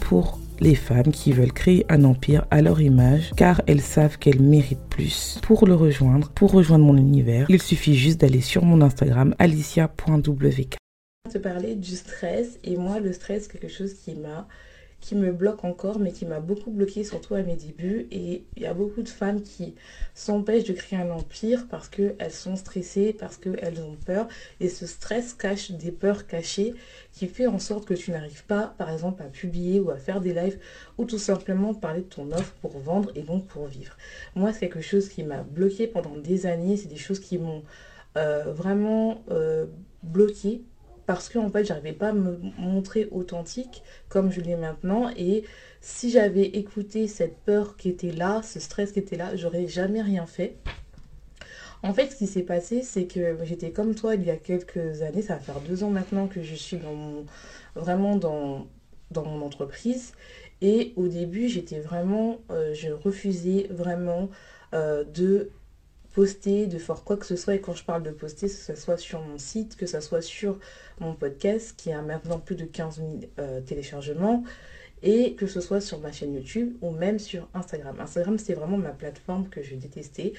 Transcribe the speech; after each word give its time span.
Pour 0.00 0.38
les 0.60 0.74
femmes 0.74 1.10
qui 1.12 1.32
veulent 1.32 1.52
créer 1.52 1.84
un 1.88 2.04
empire 2.04 2.46
à 2.50 2.62
leur 2.62 2.80
image 2.80 3.32
car 3.36 3.60
elles 3.66 3.80
savent 3.80 4.18
qu'elles 4.18 4.40
méritent 4.40 4.88
plus. 4.88 5.38
Pour 5.42 5.66
le 5.66 5.74
rejoindre, 5.74 6.30
pour 6.30 6.52
rejoindre 6.52 6.84
mon 6.84 6.96
univers, 6.96 7.46
il 7.48 7.60
suffit 7.60 7.96
juste 7.96 8.20
d'aller 8.20 8.40
sur 8.40 8.64
mon 8.64 8.80
Instagram 8.80 9.34
alicia.wk. 9.38 10.76
te 11.30 11.38
parler 11.38 11.74
du 11.74 11.96
stress 11.96 12.58
et 12.62 12.76
moi 12.76 13.00
le 13.00 13.12
stress 13.12 13.48
quelque 13.48 13.68
chose 13.68 13.94
qui 13.94 14.14
m'a 14.14 14.46
qui 15.04 15.14
me 15.14 15.32
bloque 15.32 15.64
encore, 15.64 15.98
mais 15.98 16.12
qui 16.12 16.24
m'a 16.24 16.40
beaucoup 16.40 16.70
bloqué, 16.70 17.04
surtout 17.04 17.34
à 17.34 17.42
mes 17.42 17.56
débuts. 17.56 18.08
Et 18.10 18.46
il 18.56 18.62
y 18.62 18.66
a 18.66 18.72
beaucoup 18.72 19.02
de 19.02 19.08
femmes 19.08 19.42
qui 19.42 19.74
s'empêchent 20.14 20.64
de 20.64 20.72
créer 20.72 20.98
un 20.98 21.10
empire 21.10 21.66
parce 21.68 21.88
qu'elles 21.88 22.32
sont 22.32 22.56
stressées, 22.56 23.12
parce 23.12 23.36
qu'elles 23.36 23.82
ont 23.82 23.96
peur. 24.06 24.28
Et 24.60 24.70
ce 24.70 24.86
stress 24.86 25.34
cache 25.34 25.72
des 25.72 25.90
peurs 25.90 26.26
cachées 26.26 26.74
qui 27.12 27.28
fait 27.28 27.46
en 27.46 27.58
sorte 27.58 27.84
que 27.84 27.92
tu 27.92 28.12
n'arrives 28.12 28.44
pas, 28.46 28.74
par 28.78 28.90
exemple, 28.90 29.22
à 29.22 29.26
publier 29.26 29.78
ou 29.78 29.90
à 29.90 29.96
faire 29.96 30.22
des 30.22 30.32
lives 30.32 30.58
ou 30.96 31.04
tout 31.04 31.18
simplement 31.18 31.74
parler 31.74 32.00
de 32.00 32.06
ton 32.06 32.32
offre 32.32 32.54
pour 32.62 32.78
vendre 32.78 33.12
et 33.14 33.22
donc 33.22 33.46
pour 33.46 33.66
vivre. 33.66 33.96
Moi, 34.34 34.54
c'est 34.54 34.70
quelque 34.70 34.80
chose 34.80 35.10
qui 35.10 35.22
m'a 35.22 35.42
bloqué 35.42 35.86
pendant 35.86 36.16
des 36.16 36.46
années. 36.46 36.78
C'est 36.78 36.88
des 36.88 36.96
choses 36.96 37.20
qui 37.20 37.36
m'ont 37.36 37.62
euh, 38.16 38.52
vraiment 38.54 39.22
euh, 39.30 39.66
bloqué 40.02 40.62
parce 41.06 41.28
que 41.28 41.38
en 41.38 41.50
fait 41.50 41.64
j'arrivais 41.64 41.92
pas 41.92 42.08
à 42.08 42.12
me 42.12 42.38
montrer 42.58 43.08
authentique 43.10 43.82
comme 44.08 44.30
je 44.30 44.40
l'ai 44.40 44.56
maintenant 44.56 45.10
et 45.16 45.44
si 45.84 46.10
j'avais 46.10 46.46
écouté 46.46 47.06
cette 47.08 47.36
peur 47.40 47.76
qui 47.76 47.90
était 47.90 48.10
là, 48.10 48.40
ce 48.42 48.58
stress 48.58 48.90
qui 48.90 49.00
était 49.00 49.18
là, 49.18 49.36
j'aurais 49.36 49.66
jamais 49.68 50.00
rien 50.00 50.24
fait. 50.24 50.56
En 51.82 51.92
fait, 51.92 52.10
ce 52.10 52.16
qui 52.16 52.26
s'est 52.26 52.42
passé, 52.42 52.80
c'est 52.80 53.04
que 53.04 53.36
j'étais 53.44 53.70
comme 53.70 53.94
toi 53.94 54.14
il 54.14 54.24
y 54.24 54.30
a 54.30 54.36
quelques 54.36 55.02
années, 55.02 55.20
ça 55.20 55.34
va 55.34 55.40
faire 55.40 55.60
deux 55.60 55.84
ans 55.84 55.90
maintenant 55.90 56.26
que 56.26 56.42
je 56.42 56.54
suis 56.54 56.80
vraiment 57.76 58.16
dans, 58.16 58.66
dans 59.10 59.26
mon 59.26 59.44
entreprise. 59.44 60.14
Et 60.62 60.94
au 60.96 61.08
début, 61.08 61.48
j'étais 61.48 61.80
vraiment, 61.80 62.38
euh, 62.50 62.72
je 62.72 62.90
refusais 62.90 63.66
vraiment 63.68 64.30
euh, 64.72 65.04
de 65.04 65.50
poster, 66.14 66.66
de 66.66 66.78
faire 66.78 67.04
quoi 67.04 67.16
que 67.16 67.26
ce 67.26 67.36
soit. 67.36 67.56
Et 67.56 67.60
quand 67.60 67.74
je 67.74 67.84
parle 67.84 68.02
de 68.02 68.10
poster, 68.10 68.46
que 68.46 68.52
ce 68.52 68.74
soit 68.74 68.96
sur 68.96 69.20
mon 69.20 69.38
site, 69.38 69.76
que 69.76 69.86
ce 69.86 70.00
soit 70.00 70.22
sur 70.22 70.58
mon 71.00 71.14
podcast 71.14 71.74
qui 71.76 71.92
a 71.92 72.00
maintenant 72.02 72.38
plus 72.38 72.56
de 72.56 72.64
15 72.64 72.96
000 72.96 73.08
euh, 73.38 73.60
téléchargements, 73.60 74.44
et 75.02 75.34
que 75.34 75.46
ce 75.46 75.60
soit 75.60 75.82
sur 75.82 76.00
ma 76.00 76.12
chaîne 76.12 76.32
YouTube 76.34 76.76
ou 76.80 76.90
même 76.90 77.18
sur 77.18 77.46
Instagram. 77.52 78.00
Instagram, 78.00 78.38
c'est 78.38 78.54
vraiment 78.54 78.78
ma 78.78 78.92
plateforme 78.92 79.48
que 79.50 79.62
je 79.62 79.74
détestais 79.74 80.32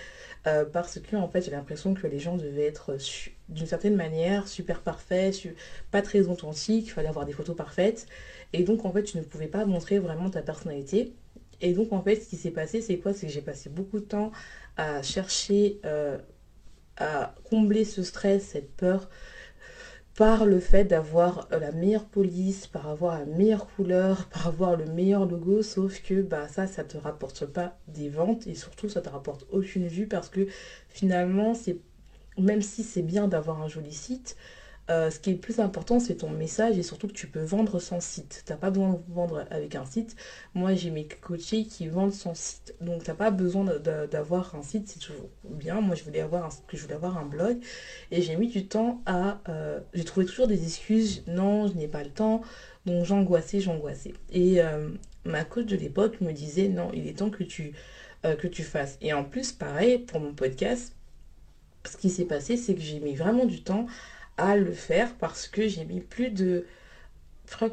euh, 0.47 0.65
parce 0.65 0.99
que 0.99 1.15
en 1.15 1.27
fait, 1.29 1.41
j'ai 1.41 1.51
l'impression 1.51 1.93
que 1.93 2.07
les 2.07 2.17
gens 2.17 2.35
devaient 2.35 2.65
être 2.65 2.97
d'une 3.47 3.67
certaine 3.67 3.95
manière 3.95 4.47
super 4.47 4.81
parfaits, 4.81 5.47
pas 5.91 6.01
très 6.01 6.27
authentiques, 6.27 6.87
il 6.87 6.89
fallait 6.89 7.09
avoir 7.09 7.25
des 7.25 7.33
photos 7.33 7.55
parfaites. 7.55 8.07
Et 8.53 8.63
donc, 8.63 8.85
en 8.85 8.91
fait, 8.91 9.03
tu 9.03 9.17
ne 9.17 9.23
pouvais 9.23 9.47
pas 9.47 9.65
montrer 9.65 9.99
vraiment 9.99 10.31
ta 10.31 10.41
personnalité. 10.41 11.13
Et 11.61 11.73
donc, 11.73 11.91
en 11.93 12.01
fait, 12.01 12.15
ce 12.15 12.29
qui 12.29 12.37
s'est 12.37 12.51
passé, 12.51 12.81
c'est 12.81 12.97
quoi? 12.97 13.13
C'est 13.13 13.27
que 13.27 13.33
j'ai 13.33 13.41
passé 13.41 13.69
beaucoup 13.69 13.99
de 13.99 14.05
temps 14.05 14.31
à 14.77 15.01
chercher 15.01 15.79
euh, 15.85 16.17
à 16.97 17.35
combler 17.49 17.85
ce 17.85 18.03
stress, 18.03 18.43
cette 18.43 18.71
peur, 18.75 19.09
par 20.17 20.45
le 20.45 20.59
fait 20.59 20.85
d'avoir 20.85 21.47
la 21.51 21.71
meilleure 21.71 22.05
police, 22.05 22.67
par 22.67 22.87
avoir 22.87 23.19
la 23.19 23.25
meilleure 23.25 23.67
couleur, 23.67 24.27
par 24.31 24.47
avoir 24.47 24.75
le 24.77 24.85
meilleur 24.85 25.25
logo, 25.25 25.61
sauf 25.61 26.01
que 26.01 26.21
bah, 26.21 26.47
ça, 26.47 26.67
ça 26.67 26.83
te 26.83 26.97
rapporte 26.97 27.45
pas 27.45 27.77
des 27.87 28.09
ventes 28.09 28.47
et 28.47 28.55
surtout 28.55 28.87
ça 28.89 29.01
te 29.01 29.09
rapporte 29.09 29.45
aucune 29.51 29.87
vue 29.87 30.07
parce 30.07 30.29
que 30.29 30.47
finalement, 30.89 31.53
c'est 31.53 31.79
même 32.37 32.61
si 32.61 32.83
c'est 32.83 33.01
bien 33.01 33.27
d'avoir 33.27 33.61
un 33.61 33.67
joli 33.67 33.93
site, 33.93 34.37
euh, 34.91 35.09
ce 35.09 35.19
qui 35.19 35.31
est 35.31 35.33
le 35.33 35.39
plus 35.39 35.59
important, 35.59 35.99
c'est 35.99 36.17
ton 36.17 36.29
message 36.29 36.77
et 36.77 36.83
surtout 36.83 37.07
que 37.07 37.13
tu 37.13 37.27
peux 37.27 37.41
vendre 37.41 37.79
sans 37.79 37.99
site. 37.99 38.43
Tu 38.45 38.53
n'as 38.53 38.57
pas 38.57 38.69
besoin 38.69 38.93
de 38.93 39.13
vendre 39.13 39.45
avec 39.49 39.73
un 39.73 39.85
site. 39.85 40.15
Moi, 40.53 40.75
j'ai 40.75 40.91
mes 40.91 41.07
coachés 41.07 41.65
qui 41.65 41.87
vendent 41.87 42.13
sans 42.13 42.35
site. 42.35 42.75
Donc, 42.81 43.03
tu 43.03 43.09
n'as 43.09 43.15
pas 43.15 43.31
besoin 43.31 43.65
d'avoir 43.65 44.53
un 44.53 44.61
site, 44.61 44.87
c'est 44.87 44.99
toujours 44.99 45.29
bien. 45.43 45.81
Moi, 45.81 45.95
je 45.95 46.03
voulais 46.03 46.21
avoir 46.21 46.45
un, 46.45 46.49
je 46.71 46.81
voulais 46.81 46.93
avoir 46.93 47.17
un 47.17 47.25
blog 47.25 47.57
et 48.11 48.21
j'ai 48.21 48.35
mis 48.35 48.47
du 48.47 48.67
temps 48.67 49.01
à... 49.07 49.39
Euh, 49.49 49.79
j'ai 49.93 50.03
trouvé 50.03 50.27
toujours 50.27 50.47
des 50.47 50.63
excuses. 50.63 51.23
Non, 51.27 51.67
je 51.67 51.73
n'ai 51.73 51.87
pas 51.87 52.03
le 52.03 52.11
temps. 52.11 52.41
Donc, 52.85 53.05
j'angoissais, 53.05 53.61
j'angoissais. 53.61 54.13
Et 54.31 54.61
euh, 54.61 54.89
ma 55.23 55.43
coach 55.43 55.65
de 55.65 55.77
l'époque 55.77 56.21
me 56.21 56.31
disait, 56.31 56.67
non, 56.67 56.91
il 56.93 57.07
est 57.07 57.17
temps 57.17 57.31
que 57.31 57.43
tu, 57.43 57.73
que 58.23 58.47
tu 58.47 58.63
fasses. 58.63 58.97
Et 59.01 59.13
en 59.13 59.23
plus, 59.23 59.51
pareil, 59.51 59.99
pour 59.99 60.19
mon 60.19 60.33
podcast, 60.33 60.95
ce 61.85 61.97
qui 61.97 62.09
s'est 62.09 62.25
passé, 62.25 62.57
c'est 62.57 62.75
que 62.75 62.81
j'ai 62.81 62.99
mis 62.99 63.15
vraiment 63.15 63.45
du 63.45 63.61
temps 63.61 63.87
à 64.37 64.57
le 64.57 64.71
faire 64.71 65.15
parce 65.15 65.47
que 65.47 65.67
j'ai 65.67 65.85
mis 65.85 66.01
plus 66.01 66.29
de 66.29 66.65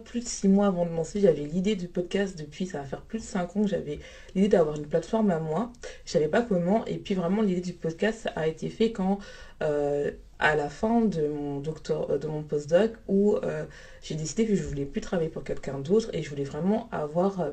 plus 0.05 0.21
de 0.21 0.28
six 0.28 0.49
mois 0.49 0.67
avant 0.67 0.87
de 0.87 0.91
lancer, 0.91 1.21
j'avais 1.21 1.45
l'idée 1.45 1.77
du 1.77 1.89
podcast 1.89 2.39
depuis, 2.39 2.67
ça 2.67 2.78
va 2.78 2.84
faire 2.84 3.03
plus 3.03 3.19
de 3.19 3.25
cinq 3.25 3.56
ans 3.56 3.62
que 3.62 3.69
j'avais 3.69 3.99
l'idée 4.34 4.49
d'avoir 4.49 4.77
une 4.77 4.87
plateforme 4.87 5.31
à 5.31 5.39
moi. 5.39 5.73
Je 6.05 6.12
savais 6.12 6.28
pas 6.28 6.43
comment. 6.43 6.84
Et 6.87 6.99
puis 6.99 7.15
vraiment, 7.15 7.43
l'idée 7.43 7.61
du 7.61 7.73
podcast 7.73 8.28
a 8.37 8.47
été 8.47 8.69
fait 8.69 8.93
quand, 8.93 9.19
euh, 9.62 10.11
à 10.39 10.56
la 10.56 10.69
fin 10.69 11.03
de 11.03 11.28
mon, 11.28 11.61
docteur, 11.61 12.11
euh, 12.11 12.19
de 12.19 12.27
mon 12.27 12.43
postdoc, 12.43 12.93
où 13.09 13.37
euh, 13.37 13.65
j'ai 14.03 14.15
décidé 14.15 14.47
que 14.47 14.55
je 14.55 14.62
voulais 14.62 14.84
plus 14.84 15.00
travailler 15.00 15.31
pour 15.31 15.44
quelqu'un 15.44 15.79
d'autre 15.79 16.11
et 16.12 16.23
je 16.23 16.31
voulais 16.31 16.44
vraiment 16.44 16.89
avoir, 16.93 17.50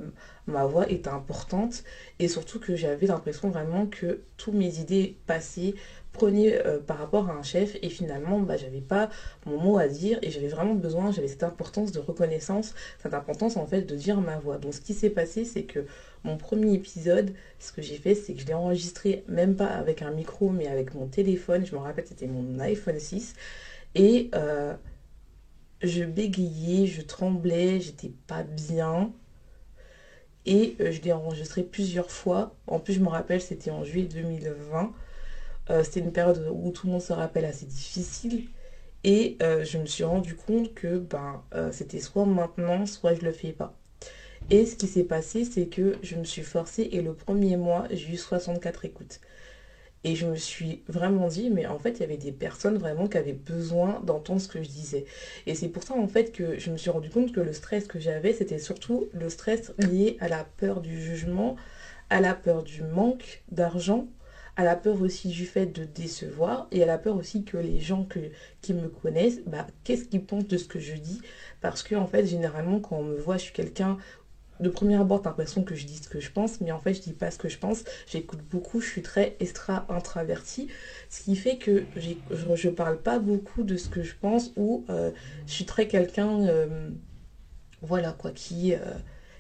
ma 0.48 0.66
voix 0.66 0.90
était 0.90 1.10
importante. 1.10 1.84
Et 2.20 2.28
surtout 2.28 2.60
que 2.60 2.76
j'avais 2.76 3.08
l'impression 3.08 3.50
vraiment 3.50 3.86
que 3.86 4.22
toutes 4.38 4.56
mes 4.56 4.80
idées 4.80 5.18
passées 5.26 5.76
prenais 6.12 6.66
euh, 6.66 6.80
par 6.80 6.98
rapport 6.98 7.30
à 7.30 7.34
un 7.34 7.44
chef 7.44 7.78
et 7.82 7.90
finalement 7.90 8.40
bah, 8.40 8.58
j'avais 8.58 8.82
pas 8.82 9.10
mon 9.46 9.58
mot 9.58 9.78
à 9.78 9.88
dire 9.88 10.20
et 10.22 10.32
j'avais 10.32 10.48
vraiment 10.48 10.76
besoin, 10.76 11.12
j'avais 11.12 11.28
cette 11.28 11.44
importance 11.44 11.92
de 11.92 12.00
reconnaissance, 12.00 12.74
cette 13.02 13.14
importance 13.14 13.58
en 13.58 13.66
fait 13.66 13.84
de 13.84 13.96
dire 13.96 14.20
ma 14.22 14.38
voix. 14.38 14.58
Donc 14.58 14.74
ce 14.74 14.82
qui 14.82 14.94
s'est 14.94 15.10
passé 15.10 15.46
c'est 15.46 15.64
que 15.64 15.86
mon 16.24 16.38
premier 16.38 16.74
épisode, 16.74 17.34
ce 17.60 17.72
que 17.72 17.82
j'ai 17.82 17.98
fait 17.98 18.16
c'est 18.16 18.34
que 18.34 18.42
je 18.42 18.46
l'ai 18.46 18.54
enregistré 18.54 19.24
même 19.28 19.56
pas 19.56 19.68
avec 19.68 20.02
un 20.02 20.12
micro 20.12 20.50
mais 20.50 20.68
avec 20.68 20.94
mon 20.94 21.08
téléphone, 21.08 21.66
je 21.66 21.76
me 21.76 21.80
rappelle 21.80 22.06
c'était 22.08 22.28
mon 22.28 22.60
iPhone 22.60 23.00
6 23.00 23.34
et 23.96 24.30
euh, 24.36 24.74
je 25.82 26.04
bégayais, 26.04 26.88
je 26.88 27.02
tremblais, 27.02 27.80
j'étais 27.80 28.12
pas 28.28 28.44
bien. 28.44 29.12
Et 30.46 30.76
euh, 30.80 30.92
je 30.92 31.02
l'ai 31.02 31.12
enregistré 31.12 31.64
plusieurs 31.64 32.12
fois. 32.12 32.56
En 32.68 32.80
plus, 32.80 32.94
je 32.94 33.02
me 33.02 33.10
rappelle, 33.10 33.42
c'était 33.42 33.72
en 33.72 33.84
juillet 33.84 34.08
2020. 34.08 34.94
Euh, 35.70 35.84
c'était 35.84 36.00
une 36.00 36.12
période 36.12 36.48
où 36.52 36.72
tout 36.72 36.88
le 36.88 36.94
monde 36.94 37.02
se 37.02 37.14
rappelle 37.14 37.46
assez 37.46 37.66
difficile. 37.66 38.48
Et 39.04 39.38
euh, 39.42 39.64
je 39.64 39.78
me 39.78 39.86
suis 39.86 40.04
rendu 40.04 40.36
compte 40.36 40.74
que 40.74 40.98
ben, 40.98 41.44
euh, 41.54 41.72
c'était 41.72 42.00
soit 42.00 42.26
maintenant, 42.26 42.86
soit 42.86 43.14
je 43.14 43.22
le 43.22 43.32
fais 43.32 43.54
pas. 43.54 43.78
Et 44.50 44.66
ce 44.66 44.76
qui 44.76 44.88
s'est 44.88 45.04
passé, 45.04 45.46
c'est 45.46 45.68
que 45.68 45.96
je 46.02 46.16
me 46.16 46.24
suis 46.24 46.42
forcée 46.42 46.90
et 46.92 47.02
le 47.02 47.14
premier 47.14 47.56
mois, 47.56 47.86
j'ai 47.92 48.14
eu 48.14 48.18
64 48.18 48.86
écoutes. 48.86 49.20
Et 50.04 50.16
je 50.16 50.26
me 50.26 50.36
suis 50.36 50.82
vraiment 50.88 51.28
dit, 51.28 51.50
mais 51.50 51.66
en 51.66 51.78
fait, 51.78 51.92
il 51.92 52.00
y 52.00 52.04
avait 52.04 52.18
des 52.18 52.32
personnes 52.32 52.78
vraiment 52.78 53.08
qui 53.08 53.18
avaient 53.18 53.34
besoin 53.34 54.00
d'entendre 54.06 54.40
ce 54.40 54.48
que 54.48 54.64
je 54.64 54.70
disais. 54.70 55.06
Et 55.46 55.56
c'est 55.56 55.68
pour 55.68 55.84
ça, 55.84 55.94
en 55.94 56.08
fait, 56.08 56.32
que 56.32 56.58
je 56.58 56.72
me 56.72 56.78
suis 56.78 56.90
rendu 56.90 57.10
compte 57.10 57.34
que 57.34 57.42
le 57.42 57.52
stress 57.54 57.86
que 57.86 58.00
j'avais, 58.00 58.34
c'était 58.34 58.60
surtout 58.60 59.10
le 59.14 59.30
stress 59.30 59.74
lié 59.78 60.18
à 60.22 60.30
la 60.30 60.46
peur 60.46 60.82
du 60.82 61.02
jugement, 61.02 61.58
à 62.10 62.22
la 62.22 62.34
peur 62.34 62.64
du 62.64 62.82
manque 62.82 63.44
d'argent 63.52 64.08
à 64.56 64.64
la 64.64 64.76
peur 64.76 65.02
aussi 65.02 65.30
du 65.30 65.46
fait 65.46 65.66
de 65.68 65.84
décevoir 65.84 66.68
et 66.72 66.84
à 66.84 66.86
la 66.86 66.98
peur 66.98 67.16
aussi 67.16 67.44
que 67.44 67.58
les 67.58 67.80
gens 67.80 68.08
qui 68.62 68.74
me 68.74 68.88
connaissent, 68.90 69.42
bah, 69.46 69.68
qu'est-ce 69.84 70.06
qu'ils 70.06 70.24
pensent 70.24 70.48
de 70.48 70.58
ce 70.58 70.66
que 70.66 70.80
je 70.80 70.96
dis? 70.96 71.22
Parce 71.62 71.84
que 71.84 71.96
en 71.96 72.08
fait, 72.08 72.26
généralement, 72.26 72.80
quand 72.80 72.98
on 72.98 73.04
me 73.04 73.18
voit, 73.18 73.38
je 73.38 73.44
suis 73.44 73.54
quelqu'un 73.54 73.98
de 74.60 74.68
premier 74.70 74.96
abord, 74.96 75.22
t'as 75.22 75.30
l'impression 75.30 75.64
que 75.64 75.74
je 75.74 75.86
dis 75.86 75.98
ce 75.98 76.10
que 76.10 76.20
je 76.20 76.30
pense, 76.32 76.60
mais 76.60 76.72
en 76.72 76.80
fait, 76.80 76.94
je 76.94 77.02
dis 77.02 77.14
pas 77.14 77.32
ce 77.32 77.38
que 77.38 77.48
je 77.48 77.58
pense. 77.58 77.84
J'écoute 78.08 78.42
beaucoup, 78.42 78.82
je 78.82 78.88
suis 78.88 79.02
très 79.02 79.38
extra-introvertie, 79.40 80.68
ce 81.10 81.22
qui 81.24 81.36
fait 81.38 81.58
que 81.58 81.84
je, 81.96 82.12
je 82.56 82.70
parle 82.70 82.98
pas 83.02 83.20
beaucoup 83.20 83.64
de 83.64 83.78
ce 83.78 83.88
que 83.88 84.04
je 84.04 84.16
pense 84.20 84.52
ou 84.58 84.84
euh, 84.90 85.12
je 85.48 85.54
suis 85.54 85.66
très 85.66 85.88
quelqu'un. 85.88 86.42
Euh, 86.48 86.90
voilà 87.82 88.12
quoi, 88.12 88.32
qui 88.32 88.74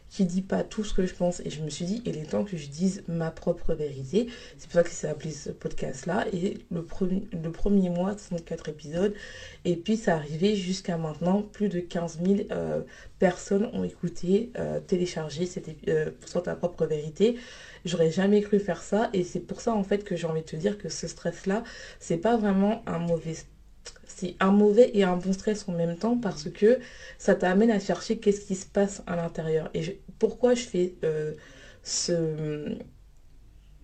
qui 0.10 0.26
dit 0.26 0.42
pas 0.42 0.64
tout 0.64 0.84
ce 0.84 0.94
que 0.94 1.06
je 1.06 1.14
pense. 1.14 1.40
Et 1.42 1.50
je 1.50 1.62
me 1.62 1.70
suis 1.70 1.86
dit, 1.86 2.02
il 2.06 2.18
est 2.18 2.32
temps 2.32 2.44
que 2.44 2.58
je 2.58 2.68
dise 2.68 3.04
ma 3.08 3.32
propre 3.32 3.74
vérité. 3.74 4.28
C'est 4.58 4.68
pour 4.68 4.74
ça 4.74 4.84
que 4.84 4.90
c'est 4.90 5.08
appelé 5.08 5.32
ce 5.32 5.50
podcast-là. 5.50 6.26
Et 6.34 6.58
le 6.72 6.84
premier, 6.84 7.28
le 7.32 7.52
premier 7.52 7.90
mois, 7.90 8.14
64 8.14 8.70
épisodes. 8.70 9.14
Et 9.66 9.76
puis, 9.76 9.98
ça 9.98 10.16
arrivé 10.16 10.56
jusqu'à 10.56 10.98
maintenant. 10.98 11.42
Plus 11.42 11.70
de 11.70 11.80
15 11.80 12.20
000 12.26 12.40
euh, 12.52 12.82
personnes 13.20 13.70
ont 13.74 13.84
écouté, 13.84 14.52
euh, 14.58 14.80
téléchargé 14.80 15.46
cette, 15.46 15.70
euh, 15.88 16.12
pour 16.20 16.44
ta 16.44 16.56
propre 16.56 16.86
vérité. 16.86 17.38
J'aurais 17.86 18.12
jamais 18.12 18.42
cru 18.42 18.60
faire 18.60 18.82
ça. 18.82 19.10
Et 19.14 19.24
c'est 19.24 19.40
pour 19.40 19.62
ça, 19.62 19.74
en 19.74 19.84
fait, 19.84 20.04
que 20.04 20.16
j'ai 20.16 20.28
envie 20.28 20.42
de 20.42 20.46
te 20.46 20.56
dire 20.56 20.78
que 20.78 20.90
ce 20.90 21.08
stress-là, 21.08 21.64
c'est 22.00 22.18
pas 22.18 22.38
vraiment 22.38 22.84
un 22.88 23.00
mauvais 23.00 23.36
c'est 24.20 24.36
un 24.40 24.52
mauvais 24.52 24.92
et 24.94 25.04
un 25.04 25.18
bon 25.18 25.34
stress 25.34 25.68
en 25.68 25.74
même 25.74 25.98
temps 25.98 26.18
parce 26.18 26.50
que 26.50 26.80
ça 27.18 27.36
t'amène 27.36 27.72
à 27.72 27.80
chercher 27.80 28.20
qu'est-ce 28.20 28.46
qui 28.46 28.56
se 28.56 28.66
passe 28.68 29.04
à 29.08 29.16
l'intérieur. 29.16 29.70
Et 29.74 30.02
pourquoi 30.20 30.54
je 30.56 30.64
fais 30.64 30.96
euh, 31.04 31.34
ce, 31.84 32.78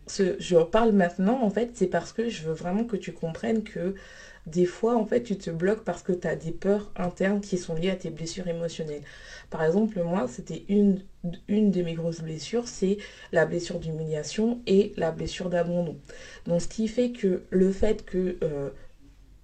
ce... 0.08 0.36
Je 0.40 0.58
parle 0.58 0.92
maintenant, 0.92 1.42
en 1.44 1.50
fait, 1.50 1.72
c'est 1.76 1.88
parce 1.88 2.14
que 2.14 2.30
je 2.30 2.44
veux 2.44 2.54
vraiment 2.54 2.84
que 2.86 2.96
tu 2.98 3.14
comprennes 3.14 3.64
que 3.64 3.96
des 4.48 4.66
fois, 4.66 4.96
en 4.96 5.06
fait, 5.06 5.24
tu 5.24 5.38
te 5.38 5.50
bloques 5.50 5.84
parce 5.84 6.04
que 6.04 6.14
tu 6.14 6.28
as 6.28 6.36
des 6.36 6.52
peurs 6.52 6.92
internes 6.96 7.42
qui 7.42 7.58
sont 7.58 7.76
liées 7.76 7.90
à 7.90 7.96
tes 7.96 8.12
blessures 8.12 8.48
émotionnelles. 8.48 9.04
Par 9.50 9.64
exemple, 9.64 10.02
moi, 10.04 10.28
c'était 10.28 10.66
une, 10.70 11.02
une 11.48 11.72
de 11.72 11.81
mes 11.81 11.96
grosses 11.96 12.22
blessures, 12.22 12.68
c'est 12.68 12.98
la 13.31 13.46
blessure 13.46 13.80
d'humiliation 13.80 14.62
et 14.68 14.94
la 14.98 15.12
blessure 15.12 15.50
d'abandon. 15.50 16.00
Donc, 16.46 16.62
ce 16.62 16.68
qui 16.68 16.88
fait 16.88 17.12
que 17.12 17.44
le 17.50 17.72
fait 17.72 18.06
que 18.06 18.38
euh, 18.44 18.70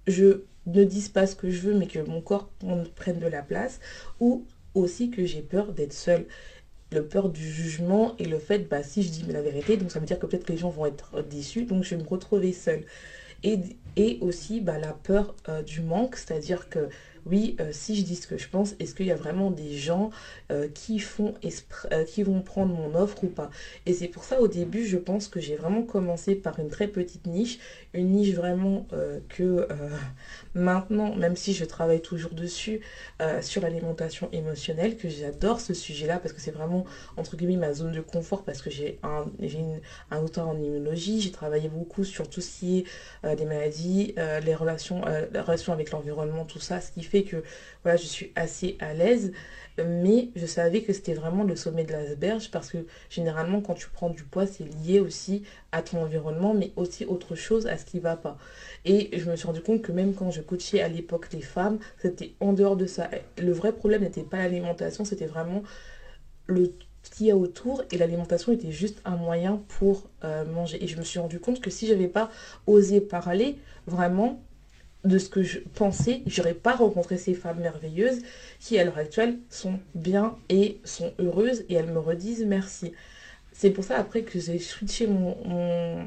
je 0.06 0.44
ne 0.66 0.84
dise 0.84 1.08
pas 1.08 1.26
ce 1.26 1.36
que 1.36 1.50
je 1.50 1.60
veux, 1.60 1.74
mais 1.74 1.86
que 1.86 1.98
mon 1.98 2.20
corps 2.20 2.50
prenne 2.94 3.18
de 3.18 3.26
la 3.26 3.42
place, 3.42 3.80
ou 4.20 4.46
aussi 4.74 5.10
que 5.10 5.24
j'ai 5.24 5.42
peur 5.42 5.72
d'être 5.72 5.92
seule. 5.92 6.26
Le 6.92 7.06
peur 7.06 7.30
du 7.30 7.42
jugement 7.50 8.14
et 8.18 8.24
le 8.26 8.38
fait, 8.38 8.68
bah, 8.68 8.82
si 8.82 9.02
je 9.02 9.10
dis 9.10 9.24
la 9.28 9.42
vérité, 9.42 9.76
donc 9.76 9.90
ça 9.90 9.98
veut 9.98 10.06
dire 10.06 10.18
que 10.18 10.26
peut-être 10.26 10.44
que 10.44 10.52
les 10.52 10.58
gens 10.58 10.70
vont 10.70 10.86
être 10.86 11.22
déçus, 11.22 11.64
donc 11.64 11.84
je 11.84 11.94
vais 11.94 12.02
me 12.02 12.08
retrouver 12.08 12.52
seule. 12.52 12.84
Et, 13.42 13.58
et 13.96 14.18
aussi 14.20 14.60
bah, 14.60 14.78
la 14.78 14.92
peur 14.92 15.34
euh, 15.48 15.62
du 15.62 15.80
manque, 15.80 16.16
c'est-à-dire 16.16 16.68
que 16.68 16.88
oui, 17.24 17.56
euh, 17.60 17.68
si 17.70 17.94
je 17.94 18.02
dis 18.02 18.16
ce 18.16 18.26
que 18.26 18.36
je 18.36 18.48
pense, 18.48 18.74
est-ce 18.80 18.96
qu'il 18.96 19.06
y 19.06 19.12
a 19.12 19.16
vraiment 19.16 19.52
des 19.52 19.76
gens 19.76 20.10
euh, 20.50 20.66
qui, 20.66 20.98
font 20.98 21.34
qui 22.08 22.22
vont 22.24 22.40
prendre 22.42 22.74
mon 22.74 22.96
offre 22.96 23.22
ou 23.22 23.28
pas? 23.28 23.48
Et 23.86 23.92
c'est 23.92 24.08
pour 24.08 24.24
ça, 24.24 24.40
au 24.40 24.48
début, 24.48 24.84
je 24.84 24.96
pense 24.96 25.28
que 25.28 25.38
j'ai 25.38 25.54
vraiment 25.54 25.82
commencé 25.82 26.34
par 26.34 26.58
une 26.58 26.68
très 26.68 26.88
petite 26.88 27.26
niche, 27.28 27.60
une 27.94 28.10
niche 28.10 28.34
vraiment 28.34 28.86
que 29.28 29.68
maintenant, 30.54 31.14
même 31.14 31.36
si 31.36 31.52
je 31.52 31.64
travaille 31.64 32.00
toujours 32.00 32.32
dessus, 32.32 32.80
sur 33.40 33.62
l'alimentation 33.62 34.28
émotionnelle, 34.32 34.96
que 34.96 35.08
j'adore 35.08 35.60
ce 35.60 35.74
sujet-là 35.74 36.18
parce 36.18 36.32
que 36.32 36.40
c'est 36.40 36.50
vraiment, 36.50 36.84
entre 37.16 37.36
guillemets, 37.36 37.56
ma 37.56 37.72
zone 37.72 37.92
de 37.92 38.00
confort 38.00 38.42
parce 38.42 38.62
que 38.62 38.70
j'ai 38.70 38.98
un, 39.04 39.26
un 40.10 40.18
auteur 40.18 40.48
en 40.48 40.56
immunologie, 40.56 41.20
j'ai 41.20 41.30
travaillé 41.30 41.68
beaucoup 41.68 42.04
sur 42.04 42.28
tout 42.28 42.40
ce 42.40 42.58
qui 42.58 42.78
est 43.24 43.36
des 43.36 43.44
maladies, 43.44 43.81
les 44.16 44.54
relations, 44.54 45.02
la 45.32 45.42
relation 45.42 45.72
avec 45.72 45.90
l'environnement, 45.90 46.44
tout 46.44 46.60
ça, 46.60 46.80
ce 46.80 46.90
qui 46.90 47.02
fait 47.02 47.22
que 47.22 47.42
voilà, 47.82 47.96
je 47.96 48.06
suis 48.06 48.32
assez 48.34 48.76
à 48.80 48.94
l'aise. 48.94 49.32
Mais 49.82 50.28
je 50.36 50.44
savais 50.44 50.82
que 50.82 50.92
c'était 50.92 51.14
vraiment 51.14 51.44
le 51.44 51.56
sommet 51.56 51.84
de 51.84 51.92
l'asperge 51.92 52.50
parce 52.50 52.68
que 52.68 52.84
généralement 53.08 53.62
quand 53.62 53.72
tu 53.72 53.88
prends 53.88 54.10
du 54.10 54.22
poids, 54.22 54.46
c'est 54.46 54.64
lié 54.64 55.00
aussi 55.00 55.44
à 55.72 55.80
ton 55.80 56.02
environnement, 56.02 56.52
mais 56.52 56.72
aussi 56.76 57.06
autre 57.06 57.34
chose 57.36 57.66
à 57.66 57.78
ce 57.78 57.86
qui 57.86 57.98
va 57.98 58.14
pas. 58.14 58.36
Et 58.84 59.18
je 59.18 59.30
me 59.30 59.34
suis 59.34 59.46
rendu 59.46 59.62
compte 59.62 59.80
que 59.80 59.90
même 59.90 60.12
quand 60.12 60.30
je 60.30 60.42
coachais 60.42 60.82
à 60.82 60.88
l'époque 60.88 61.32
les 61.32 61.40
femmes, 61.40 61.78
c'était 61.96 62.34
en 62.40 62.52
dehors 62.52 62.76
de 62.76 62.84
ça. 62.84 63.08
Le 63.38 63.52
vrai 63.52 63.72
problème 63.72 64.02
n'était 64.02 64.24
pas 64.24 64.36
l'alimentation, 64.36 65.06
c'était 65.06 65.24
vraiment 65.24 65.62
le 66.46 66.74
ce 67.02 67.10
qu'il 67.10 67.26
y 67.26 67.30
a 67.30 67.36
autour 67.36 67.82
et 67.90 67.98
l'alimentation 67.98 68.52
était 68.52 68.72
juste 68.72 69.00
un 69.04 69.16
moyen 69.16 69.62
pour 69.78 70.08
euh, 70.24 70.44
manger. 70.44 70.82
Et 70.82 70.86
je 70.86 70.96
me 70.96 71.02
suis 71.02 71.18
rendu 71.18 71.40
compte 71.40 71.60
que 71.60 71.70
si 71.70 71.86
j'avais 71.86 72.08
pas 72.08 72.30
osé 72.66 73.00
parler, 73.00 73.58
vraiment, 73.86 74.40
de 75.04 75.18
ce 75.18 75.28
que 75.28 75.42
je 75.42 75.58
pensais, 75.58 76.22
j'aurais 76.26 76.54
pas 76.54 76.76
rencontré 76.76 77.18
ces 77.18 77.34
femmes 77.34 77.60
merveilleuses 77.60 78.22
qui 78.60 78.78
à 78.78 78.84
l'heure 78.84 78.98
actuelle 78.98 79.38
sont 79.50 79.78
bien 79.94 80.36
et 80.48 80.80
sont 80.84 81.12
heureuses 81.18 81.64
et 81.68 81.74
elles 81.74 81.90
me 81.90 81.98
redisent 81.98 82.44
merci. 82.46 82.92
C'est 83.52 83.70
pour 83.70 83.84
ça 83.84 83.98
après 83.98 84.22
que 84.22 84.38
j'ai 84.38 84.58
switché 84.58 85.06
mon, 85.06 86.06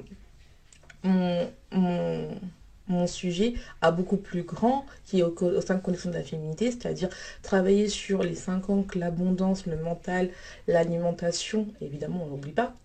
sujet 3.08 3.54
à 3.82 3.92
beaucoup 3.92 4.18
plus 4.18 4.44
grand 4.44 4.86
qui 5.06 5.20
est 5.20 5.24
au, 5.24 5.62
sein 5.62 5.76
de 5.76 5.82
connexion 5.82 6.10
de 6.10 6.16
la 6.16 6.24
féminité, 6.24 6.72
c'est-à-dire 6.72 7.10
travailler 7.42 7.90
sur 7.90 8.24
les 8.24 8.36
cinq 8.36 8.70
ancres, 8.70 8.98
l'abondance, 8.98 9.66
le 9.66 9.78
mental, 9.78 10.30
l'alimentation, 10.68 11.68
évidemment 11.82 12.24
on 12.26 12.28
n'oublie 12.28 12.52
pas, 12.52 12.76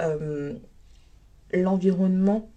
euh, 0.00 0.54
l'environnement 1.52 2.48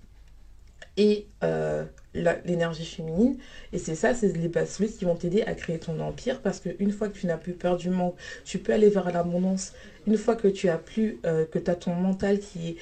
et 0.97 1.27
euh, 1.43 1.85
l'énergie 2.13 2.85
féminine. 2.85 3.37
Et 3.71 3.79
c'est 3.79 3.95
ça, 3.95 4.13
c'est 4.13 4.35
les 4.37 4.47
bases 4.47 4.77
qui 4.97 5.05
vont 5.05 5.15
t'aider 5.15 5.41
à 5.43 5.53
créer 5.55 5.79
ton 5.79 5.99
empire 5.99 6.41
parce 6.41 6.59
qu'une 6.59 6.91
fois 6.91 7.09
que 7.09 7.17
tu 7.17 7.25
n'as 7.25 7.37
plus 7.37 7.53
peur 7.53 7.77
du 7.77 7.89
manque, 7.89 8.15
tu 8.45 8.59
peux 8.59 8.73
aller 8.73 8.89
vers 8.89 9.11
l'abondance. 9.11 9.73
Une 10.05 10.17
fois 10.17 10.35
que 10.35 10.47
tu 10.47 10.69
as 10.69 10.77
plus, 10.77 11.19
euh, 11.25 11.45
que 11.45 11.59
tu 11.59 11.71
as 11.71 11.75
ton 11.75 11.95
mental 11.95 12.39
qui 12.39 12.77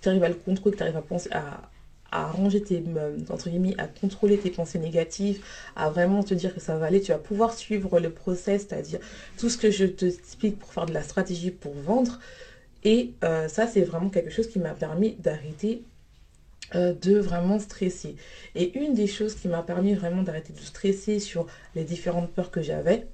tu 0.00 0.08
arrives 0.08 0.24
à 0.24 0.28
le 0.28 0.34
contrôler, 0.34 0.76
tu 0.76 0.82
arrives 0.82 0.96
à 0.96 1.02
penser 1.02 1.28
à, 1.32 1.69
à 2.12 2.26
ranger 2.26 2.62
tes, 2.62 2.82
euh, 2.96 3.18
entre 3.30 3.48
guillemets, 3.48 3.74
à 3.78 3.86
contrôler 3.86 4.38
tes 4.38 4.50
pensées 4.50 4.78
négatives, 4.78 5.42
à 5.76 5.90
vraiment 5.90 6.22
te 6.22 6.34
dire 6.34 6.54
que 6.54 6.60
ça 6.60 6.76
va 6.76 6.86
aller, 6.86 7.00
tu 7.00 7.12
vas 7.12 7.18
pouvoir 7.18 7.54
suivre 7.54 8.00
le 8.00 8.10
process, 8.10 8.66
c'est-à-dire 8.68 9.00
tout 9.38 9.48
ce 9.48 9.58
que 9.58 9.70
je 9.70 9.84
te 9.84 10.06
explique 10.06 10.58
pour 10.58 10.72
faire 10.72 10.86
de 10.86 10.94
la 10.94 11.02
stratégie 11.02 11.50
pour 11.50 11.74
vendre. 11.74 12.18
Et 12.84 13.12
euh, 13.24 13.48
ça, 13.48 13.66
c'est 13.66 13.82
vraiment 13.82 14.08
quelque 14.08 14.30
chose 14.30 14.48
qui 14.48 14.58
m'a 14.58 14.74
permis 14.74 15.12
d'arrêter 15.18 15.82
euh, 16.74 16.94
de 16.94 17.18
vraiment 17.18 17.58
stresser. 17.58 18.16
Et 18.54 18.78
une 18.78 18.94
des 18.94 19.06
choses 19.06 19.34
qui 19.34 19.48
m'a 19.48 19.62
permis 19.62 19.94
vraiment 19.94 20.22
d'arrêter 20.22 20.52
de 20.52 20.60
stresser 20.60 21.18
sur 21.18 21.46
les 21.74 21.84
différentes 21.84 22.30
peurs 22.30 22.50
que 22.50 22.62
j'avais, 22.62 23.08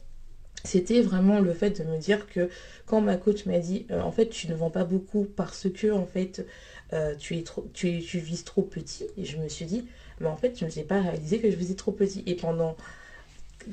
c'était 0.65 1.01
vraiment 1.01 1.41
le 1.41 1.55
fait 1.55 1.81
de 1.81 1.89
me 1.89 1.97
dire 1.97 2.27
que 2.29 2.51
quand 2.85 3.01
ma 3.01 3.17
coach 3.17 3.47
m'a 3.47 3.59
dit 3.59 3.87
en 3.91 4.11
fait 4.11 4.29
tu 4.29 4.49
ne 4.49 4.55
vends 4.55 4.71
pas 4.71 4.85
beaucoup 4.85 5.25
parce 5.37 5.69
que 5.71 5.93
en 5.93 6.07
fait 6.07 6.45
euh, 6.93 7.15
tu, 7.17 7.37
es 7.37 7.43
trop, 7.43 7.67
vises 7.75 8.45
trop 8.45 8.63
petit. 8.63 9.07
Et 9.17 9.25
je 9.25 9.39
me 9.39 9.49
suis 9.49 9.67
dit 9.67 9.87
mais 10.21 10.29
en 10.29 10.37
fait 10.37 10.59
je 10.59 10.65
ne 10.65 10.71
sais 10.71 10.85
pas 10.85 11.01
réalisé 11.01 11.39
que 11.39 11.51
je 11.51 11.57
visais 11.57 11.75
trop 11.75 11.93
petit. 11.93 12.23
Et 12.27 12.35
pendant 12.35 12.77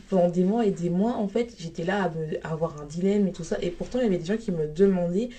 pendant 0.10 0.30
des 0.30 0.44
mois 0.44 0.65
et 0.65 0.71
des 0.71 0.89
mois 0.89 1.15
en 1.18 1.27
fait 1.27 1.54
j'étais 1.60 1.83
là 1.83 2.12
à, 2.44 2.48
avoir 2.50 2.81
un 2.81 2.86
dilemme 2.86 3.27
et 3.27 3.31
tout 3.31 3.44
ça. 3.44 3.57
Et 3.62 3.69
pourtant 3.69 4.00
il 4.00 4.04
y 4.04 4.07
avait 4.07 4.18
des 4.18 4.25
gens 4.25 4.38
qui 4.38 4.51
me 4.51 4.68
demandaient 4.68 5.30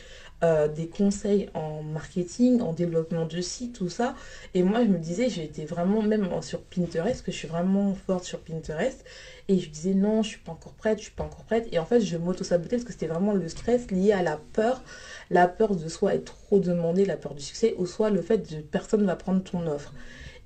euh, 0.45 0.69
des 0.69 0.89
conseils 0.89 1.49
en 1.55 1.83
marketing, 1.83 2.61
en 2.61 2.75
développement 2.75 3.25
de 3.25 3.41
site, 3.41 3.77
tout 3.77 3.89
ça. 3.89 4.15
Et 4.53 4.63
moi, 4.63 4.85
je 4.85 4.91
me 4.91 4.99
disais, 4.99 5.31
j'étais 5.31 5.65
vraiment, 5.65 6.03
même 6.03 6.29
sur 6.43 6.61
Pinterest, 6.61 7.25
que 7.25 7.33
je 7.33 7.37
suis 7.39 7.49
vraiment 7.49 7.95
forte 7.95 8.25
sur 8.25 8.41
Pinterest. 8.41 9.05
Et 9.49 9.59
je 9.59 9.71
disais, 9.71 9.95
non, 9.95 10.23
je 10.23 10.29
suis 10.31 10.39
pas 10.41 10.53
encore 10.53 10.75
prête, 10.75 10.99
je 10.99 11.05
suis 11.05 11.13
pas 11.13 11.25
encore 11.25 11.45
prête. 11.45 11.67
Et 11.73 11.79
en 11.79 11.87
fait, 11.87 12.01
je 12.01 12.19
m'auto-sabotais 12.19 12.77
parce 12.77 12.85
que 12.85 12.93
c'était 12.93 13.07
vraiment 13.07 13.33
le 13.33 13.49
stress 13.49 13.91
lié 13.91 14.13
à 14.13 14.23
la 14.23 14.39
peur. 14.53 14.83
La 15.31 15.49
peur 15.49 15.77
de 15.77 15.89
soit 15.89 16.15
être 16.15 16.37
trop 16.37 16.59
demandé, 16.59 17.07
la 17.07 17.17
peur 17.17 17.35
du 17.35 17.43
succès, 17.43 17.75
ou 17.79 17.87
soit 17.87 18.11
le 18.11 18.21
fait 18.21 18.47
que 18.47 18.57
personne 18.57 19.07
va 19.07 19.17
prendre 19.17 19.43
ton 19.43 19.67
offre. 19.67 19.95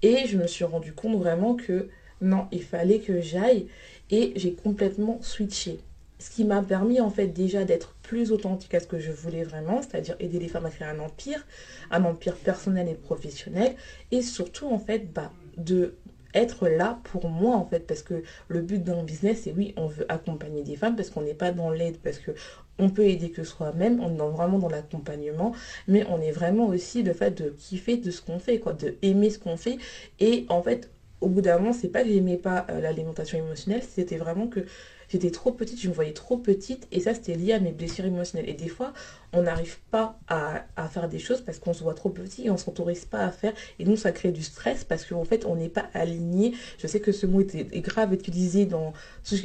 Et 0.02 0.28
je 0.28 0.38
me 0.38 0.47
suis 0.47 0.64
rendu 0.64 0.93
compte 0.93 1.19
vraiment 1.19 1.57
que 1.57 1.88
non, 2.21 2.47
il 2.52 2.62
fallait 2.62 3.00
que 3.00 3.21
j'aille. 3.21 3.67
Et 4.11 4.33
j'ai 4.37 4.55
complètement 4.55 5.19
switché. 5.23 5.81
Ce 6.19 6.31
qui 6.31 6.45
m'a 6.45 6.63
permis 6.63 7.01
en 7.01 7.11
fait 7.11 7.29
déjà 7.29 7.65
d'être 7.65 7.95
plus 8.03 8.33
authentique 8.33 8.75
à 8.75 8.81
ce 8.81 8.87
que 8.87 8.99
je 8.99 9.13
voulais 9.13 9.45
vraiment, 9.45 9.83
c'est-à-dire 9.83 10.17
aider 10.19 10.39
les 10.39 10.49
femmes 10.49 10.67
à 10.67 10.71
créer 10.71 10.89
un 10.89 10.99
empire, 10.99 11.47
un 11.91 12.05
empire 12.05 12.37
personnel 12.37 12.89
et 12.89 12.95
professionnel, 12.95 13.75
et 14.11 14.23
surtout 14.23 14.67
en 14.67 14.79
fait 14.79 15.13
bah, 15.13 15.31
de 15.57 15.95
être 16.35 16.69
là 16.69 17.01
pour 17.05 17.29
moi 17.29 17.57
en 17.57 17.65
fait 17.65 17.87
parce 17.87 18.03
que 18.03 18.23
le 18.49 18.61
but 18.61 18.83
d'un 18.83 19.03
business 19.03 19.43
c'est 19.45 19.53
oui 19.53 19.73
on 19.77 19.87
veut 19.87 20.05
accompagner 20.11 20.63
des 20.63 20.77
femmes 20.77 20.97
parce 20.97 21.11
qu'on 21.11 21.23
n'est 21.23 21.35
pas 21.35 21.53
dans 21.53 21.71
l'aide 21.71 21.99
parce 21.99 22.19
que 22.19 22.33
on 22.79 22.91
peut 22.91 23.07
aider 23.07 23.31
que 23.31 23.45
soi-même 23.45 24.01
on 24.01 24.15
est 24.15 24.33
vraiment 24.33 24.59
dans 24.59 24.69
l'accompagnement 24.69 25.53
mais 25.87 26.05
on 26.09 26.21
est 26.21 26.31
vraiment 26.31 26.67
aussi 26.67 27.03
le 27.03 27.13
fait 27.13 27.31
de 27.31 27.51
kiffer 27.51 27.97
de 27.97 28.11
ce 28.11 28.21
qu'on 28.21 28.39
fait 28.39 28.59
quoi 28.59 28.73
de 28.73 28.97
aimer 29.03 29.31
ce 29.31 29.39
qu'on 29.39 29.57
fait 29.57 29.79
et 30.21 30.45
en 30.49 30.63
fait 30.63 30.91
au 31.21 31.29
bout 31.29 31.41
d'un 31.41 31.59
moment 31.59 31.73
c'est 31.73 31.89
pas 31.89 32.03
que 32.03 32.09
j'aimais 32.11 32.37
pas 32.37 32.67
euh, 32.71 32.81
l'alimentation 32.81 33.39
émotionnelle 33.39 33.83
c'était 33.83 34.19
vraiment 34.19 34.49
que 34.49 34.67
J'étais 35.09 35.31
trop 35.31 35.53
petite, 35.53 35.81
je 35.81 35.88
me 35.88 35.95
voyais 35.95 36.12
trop 36.12 36.37
petite 36.37 36.87
et 36.93 37.00
ça 37.00 37.15
c'était 37.15 37.35
lié 37.35 37.55
à 37.55 37.61
mes 37.61 37.73
blessures 37.73 38.05
émotionnelles. 38.05 38.49
Et 38.49 38.55
des 38.55 38.69
fois, 38.69 38.93
on 39.33 39.43
n'arrive 39.43 39.79
pas 39.91 40.19
à, 40.29 40.67
faire 40.88 41.09
des 41.09 41.19
choses 41.19 41.41
parce 41.41 41.59
qu'on 41.59 41.73
se 41.73 41.83
voit 41.83 41.95
trop 41.95 42.11
petit 42.11 42.47
et 42.47 42.50
on 42.50 42.55
ne 42.55 42.59
s'autorise 42.59 43.05
pas 43.07 43.21
à 43.21 43.31
faire. 43.31 43.55
Et 43.79 43.85
nous, 43.85 43.97
ça 43.97 44.12
crée 44.12 44.33
du 44.33 44.43
stress 44.43 44.85
parce 44.85 45.05
qu'en 45.07 45.25
fait, 45.25 45.47
on 45.47 45.57
n'est 45.57 45.71
pas 45.71 45.88
aligné. 45.95 46.55
Je 46.79 46.87
sais 46.87 47.00
que 47.00 47.12
ce 47.12 47.27
mot 47.27 47.41
est, 47.41 47.81
grave 47.81 48.12
utilisé 48.12 48.67
dans 48.67 48.93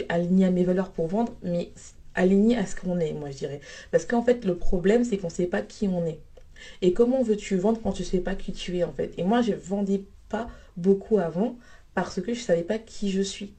aligné 0.10 0.46
à 0.46 0.52
mes 0.52 0.64
valeurs 0.64 0.92
pour 0.92 1.08
vendre, 1.08 1.34
mais 1.44 1.72
aligné 2.16 2.58
à 2.58 2.66
ce 2.66 2.76
qu'on 2.76 3.00
est, 3.00 3.14
moi 3.14 3.32
je 3.32 3.38
dirais. 3.38 3.62
Parce 3.92 4.06
qu'en 4.06 4.22
fait, 4.22 4.46
le 4.46 4.56
problème, 4.56 5.04
c'est 5.04 5.18
qu'on 5.18 5.28
ne 5.28 5.34
sait 5.34 5.48
pas 5.48 5.62
qui 5.62 5.88
on 5.88 6.06
est. 6.06 6.20
Et 6.82 6.94
comment 6.94 7.22
veux-tu 7.24 7.56
vendre 7.58 7.80
quand 7.82 7.94
tu 7.94 8.04
ne 8.04 8.08
sais 8.08 8.20
pas 8.20 8.36
qui 8.36 8.52
tu 8.52 8.78
es 8.78 8.84
en 8.84 8.92
fait? 8.92 9.14
Et 9.18 9.24
moi, 9.24 9.42
je 9.42 9.52
ne 9.52 9.58
vendais 9.58 10.04
pas 10.30 10.50
beaucoup 10.78 11.20
avant 11.20 11.58
parce 11.94 12.22
que 12.22 12.34
je 12.34 12.40
ne 12.40 12.46
savais 12.46 12.64
pas 12.64 12.80
qui 12.80 13.12
je 13.12 13.22
suis. 13.22 13.54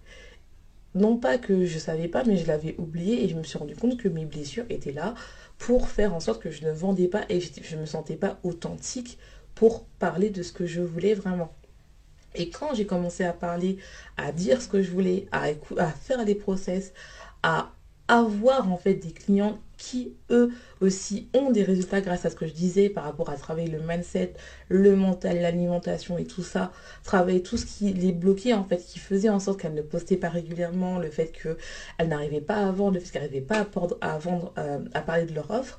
Non 0.95 1.17
pas 1.17 1.39
que 1.39 1.65
je 1.67 1.79
savais 1.79 2.09
pas, 2.09 2.25
mais 2.25 2.37
je 2.37 2.47
l'avais 2.47 2.75
oublié 2.79 3.25
et 3.25 3.29
je 3.29 3.35
me 3.35 3.43
suis 3.43 3.59
rendu 3.59 3.75
compte 3.75 3.97
que 3.97 4.09
mes 4.09 4.25
blessures 4.25 4.65
étaient 4.71 4.93
là 4.93 5.15
pour 5.59 5.89
faire 5.89 6.15
en 6.15 6.21
sorte 6.21 6.43
que 6.43 6.51
je 6.51 6.65
ne 6.65 6.73
vendais 6.73 7.09
pas 7.09 7.25
et 7.29 7.41
je 7.41 7.77
ne 7.77 7.81
me 7.83 7.87
sentais 7.87 8.17
pas 8.17 8.39
authentique 8.43 9.19
pour 9.55 9.85
parler 9.99 10.31
de 10.31 10.43
ce 10.43 10.53
que 10.53 10.67
je 10.67 10.81
voulais 10.81 11.15
vraiment. 11.15 11.53
Et 12.35 12.51
quand 12.51 12.75
j'ai 12.75 12.87
commencé 12.87 13.25
à 13.25 13.33
parler, 13.33 13.79
à 14.17 14.33
dire 14.33 14.61
ce 14.61 14.69
que 14.69 14.83
je 14.83 14.91
voulais, 14.91 15.27
à, 15.31 15.47
à 15.79 15.91
faire 15.91 16.25
des 16.25 16.35
process, 16.35 16.93
à 17.43 17.73
avoir 18.09 18.71
en 18.71 18.77
fait 18.77 18.95
des 18.95 19.13
clients 19.13 19.59
qui 19.85 20.15
eux 20.31 20.51
aussi 20.81 21.29
ont 21.35 21.51
des 21.51 21.63
résultats 21.63 22.01
grâce 22.01 22.25
à 22.25 22.31
ce 22.31 22.37
que 22.37 22.47
je 22.47 22.53
disais 22.53 22.89
par 22.89 23.05
rapport 23.05 23.29
à 23.29 23.37
travailler 23.37 23.69
le 23.69 23.81
mindset, 23.81 24.33
le 24.69 24.97
mental, 24.97 25.41
l'alimentation 25.41 26.17
et 26.19 26.25
tout 26.25 26.43
ça, 26.43 26.73
travailler 27.03 27.43
tout 27.43 27.57
ce 27.57 27.67
qui 27.67 27.93
les 27.93 28.13
bloquait 28.13 28.55
en 28.55 28.65
fait, 28.65 28.79
qui 28.79 28.99
faisait 28.99 29.29
en 29.29 29.41
sorte 29.41 29.61
qu'elles 29.61 29.75
ne 29.75 29.83
postaient 29.83 30.17
pas 30.17 30.31
régulièrement, 30.31 30.99
le 30.99 31.11
fait 31.11 31.33
qu'elles 31.33 32.09
n'arrivaient 32.09 32.41
pas 32.41 32.67
à 32.67 32.71
vendre, 32.73 32.95
le 32.95 33.01
fait 33.01 33.11
qu'elles 33.11 33.23
n'arrivaient 33.23 33.41
pas 33.41 33.67
à, 34.01 34.19
vendre, 34.19 34.53
euh, 34.59 34.79
à 34.95 35.03
parler 35.03 35.27
de 35.27 35.35
leur 35.35 35.51
offre, 35.51 35.79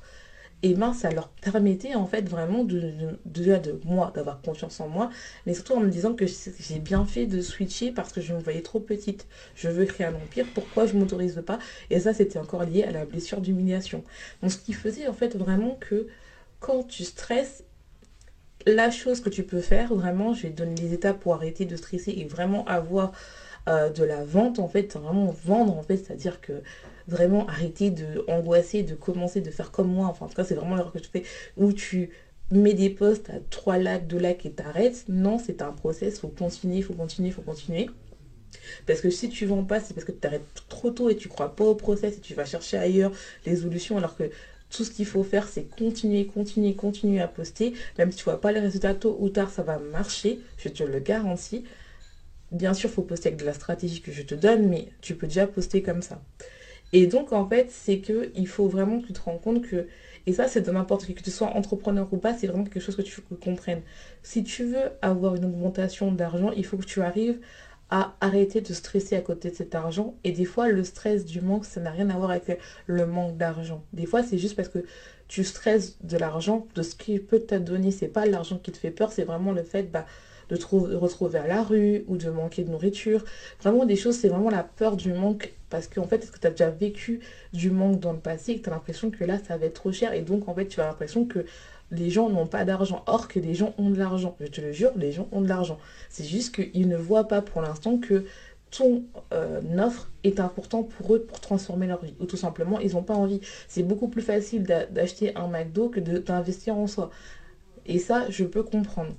et 0.66 0.74
ben 0.74 0.92
ça 0.92 1.10
leur 1.10 1.28
permettait 1.28 1.94
en 1.94 2.06
fait 2.06 2.28
vraiment 2.28 2.64
de, 2.64 2.92
de, 3.24 3.56
de, 3.56 3.80
moi 3.84 4.10
d'avoir 4.14 4.40
confiance 4.40 4.80
en 4.80 4.88
moi 4.88 5.10
mais 5.46 5.54
surtout 5.54 5.74
en 5.74 5.80
me 5.80 5.88
disant 5.88 6.14
que 6.14 6.24
j'ai 6.26 6.80
bien 6.80 7.04
fait 7.04 7.26
de 7.26 7.40
switcher 7.40 7.92
parce 7.92 8.12
que 8.12 8.20
je 8.20 8.34
me 8.34 8.40
voyais 8.40 8.62
trop 8.62 8.80
petite. 8.80 9.26
Je 9.54 9.68
veux 9.68 9.84
créer 9.84 10.06
un 10.06 10.14
empire 10.14 10.46
pourquoi 10.54 10.86
je 10.86 10.94
m'autorise 10.94 11.40
pas? 11.46 11.60
Et 11.90 12.00
ça 12.00 12.12
c'était 12.14 12.40
encore 12.40 12.64
lié 12.64 12.82
à 12.82 12.90
la 12.90 13.04
blessure 13.04 13.40
d'humiliation. 13.40 14.02
Donc 14.42 14.50
ce 14.50 14.58
qui 14.58 14.72
faisait 14.72 15.06
en 15.06 15.12
fait 15.12 15.36
vraiment 15.36 15.78
que 15.78 16.08
quand 16.58 16.82
tu 16.82 17.04
stresses 17.04 17.62
la 18.66 18.90
chose 18.90 19.20
que 19.20 19.28
tu 19.28 19.44
peux 19.44 19.60
faire 19.60 19.94
vraiment 19.94 20.34
je 20.34 20.42
vais 20.42 20.50
te 20.50 20.56
donner 20.56 20.74
les 20.74 20.94
étapes 20.94 21.20
pour 21.20 21.34
arrêter 21.34 21.64
de 21.64 21.76
stresser 21.76 22.10
et 22.10 22.24
vraiment 22.24 22.64
avoir 22.66 23.12
euh, 23.68 23.90
de 23.90 24.04
la 24.04 24.24
vente 24.24 24.58
en 24.58 24.68
fait 24.68 24.96
vraiment 24.96 25.34
vendre 25.44 25.76
en 25.76 25.82
fait 25.82 25.96
c'est 25.96 26.12
à 26.12 26.16
dire 26.16 26.40
que 26.40 26.62
vraiment 27.08 27.46
arrêter 27.46 27.90
de 27.90 28.24
angoisser, 28.28 28.82
de 28.82 28.94
commencer, 28.94 29.40
de 29.40 29.50
faire 29.50 29.70
comme 29.70 29.88
moi. 29.88 30.06
Enfin, 30.06 30.26
en 30.26 30.28
tout 30.28 30.34
cas, 30.34 30.44
c'est 30.44 30.54
vraiment 30.54 30.76
l'erreur 30.76 30.92
que 30.92 30.98
tu 30.98 31.08
fais 31.08 31.24
où 31.56 31.72
tu 31.72 32.10
mets 32.50 32.74
des 32.74 32.90
postes 32.90 33.30
à 33.30 33.34
3 33.50 33.78
lacs, 33.78 34.06
2 34.06 34.18
lacs 34.18 34.46
et 34.46 34.52
t'arrêtes. 34.52 35.04
Non, 35.08 35.38
c'est 35.38 35.62
un 35.62 35.72
process, 35.72 36.20
faut 36.20 36.28
continuer, 36.28 36.82
faut 36.82 36.94
continuer, 36.94 37.30
faut 37.30 37.42
continuer. 37.42 37.88
Parce 38.86 39.00
que 39.00 39.10
si 39.10 39.28
tu 39.28 39.46
vends 39.46 39.64
pas, 39.64 39.80
c'est 39.80 39.94
parce 39.94 40.04
que 40.04 40.12
tu 40.12 40.18
t'arrêtes 40.18 40.46
trop 40.68 40.90
tôt 40.90 41.08
et 41.08 41.16
tu 41.16 41.28
crois 41.28 41.54
pas 41.54 41.64
au 41.64 41.74
process 41.74 42.16
et 42.16 42.20
tu 42.20 42.34
vas 42.34 42.44
chercher 42.44 42.76
ailleurs 42.78 43.12
les 43.44 43.56
solutions 43.56 43.96
alors 43.98 44.16
que 44.16 44.30
tout 44.70 44.82
ce 44.82 44.90
qu'il 44.90 45.06
faut 45.06 45.22
faire, 45.22 45.46
c'est 45.46 45.62
continuer, 45.62 46.26
continuer, 46.26 46.74
continuer 46.74 47.20
à 47.20 47.28
poster. 47.28 47.74
Même 47.98 48.10
si 48.10 48.18
tu 48.18 48.24
vois 48.24 48.40
pas 48.40 48.50
les 48.50 48.58
résultats 48.58 48.94
tôt 48.94 49.16
ou 49.20 49.28
tard, 49.28 49.50
ça 49.50 49.62
va 49.62 49.78
marcher, 49.78 50.40
je 50.58 50.68
te 50.68 50.82
le 50.82 50.98
garantis. 50.98 51.64
Bien 52.52 52.74
sûr, 52.74 52.90
faut 52.90 53.02
poster 53.02 53.28
avec 53.28 53.40
de 53.40 53.44
la 53.44 53.52
stratégie 53.52 54.00
que 54.00 54.12
je 54.12 54.22
te 54.22 54.34
donne, 54.34 54.68
mais 54.68 54.88
tu 55.00 55.16
peux 55.16 55.26
déjà 55.26 55.46
poster 55.46 55.82
comme 55.82 56.02
ça. 56.02 56.22
Et 56.92 57.06
donc, 57.06 57.32
en 57.32 57.48
fait, 57.48 57.70
c'est 57.70 57.98
que 57.98 58.30
il 58.36 58.46
faut 58.48 58.68
vraiment 58.68 59.00
que 59.00 59.06
tu 59.08 59.12
te 59.12 59.20
rends 59.20 59.38
compte 59.38 59.62
que, 59.62 59.88
et 60.26 60.32
ça, 60.32 60.48
c'est 60.48 60.60
de 60.62 60.70
n'importe 60.70 61.04
qui, 61.06 61.14
que 61.14 61.22
tu 61.22 61.30
sois 61.30 61.48
entrepreneur 61.48 62.08
ou 62.12 62.18
pas, 62.18 62.34
c'est 62.34 62.46
vraiment 62.46 62.64
quelque 62.64 62.80
chose 62.80 62.96
que 62.96 63.02
tu 63.02 63.20
comprennes. 63.22 63.82
Si 64.22 64.44
tu 64.44 64.64
veux 64.64 64.90
avoir 65.02 65.34
une 65.36 65.44
augmentation 65.44 66.12
d'argent, 66.12 66.52
il 66.52 66.64
faut 66.64 66.76
que 66.76 66.84
tu 66.84 67.02
arrives 67.02 67.40
à 67.90 68.16
arrêter 68.20 68.60
de 68.60 68.72
stresser 68.72 69.16
à 69.16 69.20
côté 69.20 69.50
de 69.50 69.54
cet 69.56 69.74
argent. 69.74 70.16
Et 70.24 70.32
des 70.32 70.44
fois, 70.44 70.68
le 70.68 70.82
stress 70.84 71.24
du 71.24 71.40
manque, 71.40 71.64
ça 71.64 71.80
n'a 71.80 71.90
rien 71.90 72.10
à 72.10 72.16
voir 72.16 72.30
avec 72.30 72.58
le 72.86 73.06
manque 73.06 73.36
d'argent. 73.36 73.84
Des 73.92 74.06
fois, 74.06 74.22
c'est 74.24 74.38
juste 74.38 74.56
parce 74.56 74.68
que 74.68 74.84
tu 75.28 75.44
stresses 75.44 75.98
de 76.02 76.16
l'argent, 76.16 76.66
de 76.74 76.82
ce 76.82 76.94
qu'il 76.96 77.22
peut 77.24 77.40
te 77.40 77.54
donner. 77.54 77.90
C'est 77.92 78.08
pas 78.08 78.26
l'argent 78.26 78.58
qui 78.58 78.72
te 78.72 78.78
fait 78.78 78.90
peur, 78.90 79.12
c'est 79.12 79.24
vraiment 79.24 79.52
le 79.52 79.62
fait, 79.62 79.84
bah, 79.84 80.06
de 80.48 80.56
retrouver 80.96 81.38
à 81.38 81.46
la 81.46 81.62
rue 81.62 82.04
ou 82.06 82.16
de 82.16 82.30
manquer 82.30 82.62
de 82.64 82.70
nourriture. 82.70 83.24
Vraiment 83.60 83.84
des 83.84 83.96
choses, 83.96 84.16
c'est 84.16 84.28
vraiment 84.28 84.50
la 84.50 84.62
peur 84.62 84.96
du 84.96 85.12
manque 85.12 85.52
parce 85.70 85.88
qu'en 85.88 86.06
fait, 86.06 86.22
est-ce 86.22 86.30
que 86.30 86.38
tu 86.38 86.46
as 86.46 86.50
déjà 86.50 86.70
vécu 86.70 87.20
du 87.52 87.70
manque 87.70 88.00
dans 88.00 88.12
le 88.12 88.18
passé 88.18 88.52
et 88.52 88.58
que 88.58 88.64
tu 88.64 88.70
as 88.70 88.72
l'impression 88.72 89.10
que 89.10 89.24
là, 89.24 89.38
ça 89.46 89.56
va 89.56 89.66
être 89.66 89.74
trop 89.74 89.92
cher 89.92 90.12
et 90.12 90.22
donc 90.22 90.48
en 90.48 90.54
fait, 90.54 90.66
tu 90.66 90.80
as 90.80 90.86
l'impression 90.86 91.24
que 91.24 91.44
les 91.90 92.10
gens 92.10 92.28
n'ont 92.28 92.46
pas 92.46 92.64
d'argent. 92.64 93.02
Or 93.06 93.28
que 93.28 93.38
les 93.38 93.54
gens 93.54 93.74
ont 93.78 93.90
de 93.90 93.98
l'argent. 93.98 94.36
Je 94.40 94.46
te 94.46 94.60
le 94.60 94.72
jure, 94.72 94.90
les 94.96 95.12
gens 95.12 95.28
ont 95.32 95.40
de 95.40 95.48
l'argent. 95.48 95.78
C'est 96.08 96.24
juste 96.24 96.54
qu'ils 96.54 96.88
ne 96.88 96.96
voient 96.96 97.28
pas 97.28 97.42
pour 97.42 97.62
l'instant 97.62 97.98
que 97.98 98.24
ton 98.70 99.04
euh, 99.32 99.60
offre 99.78 100.10
est 100.24 100.40
important 100.40 100.82
pour 100.82 101.14
eux 101.14 101.22
pour 101.22 101.40
transformer 101.40 101.86
leur 101.86 102.04
vie. 102.04 102.14
Ou 102.20 102.26
tout 102.26 102.36
simplement, 102.36 102.80
ils 102.80 102.94
n'ont 102.94 103.02
pas 103.02 103.14
envie. 103.14 103.40
C'est 103.68 103.82
beaucoup 103.82 104.08
plus 104.08 104.22
facile 104.22 104.64
d'acheter 104.64 105.36
un 105.36 105.48
McDo 105.48 105.88
que 105.88 106.00
d'investir 106.00 106.76
en 106.76 106.86
soi. 106.86 107.10
Et 107.86 107.98
ça, 107.98 108.28
je 108.30 108.44
peux 108.44 108.64
comprendre. 108.64 109.12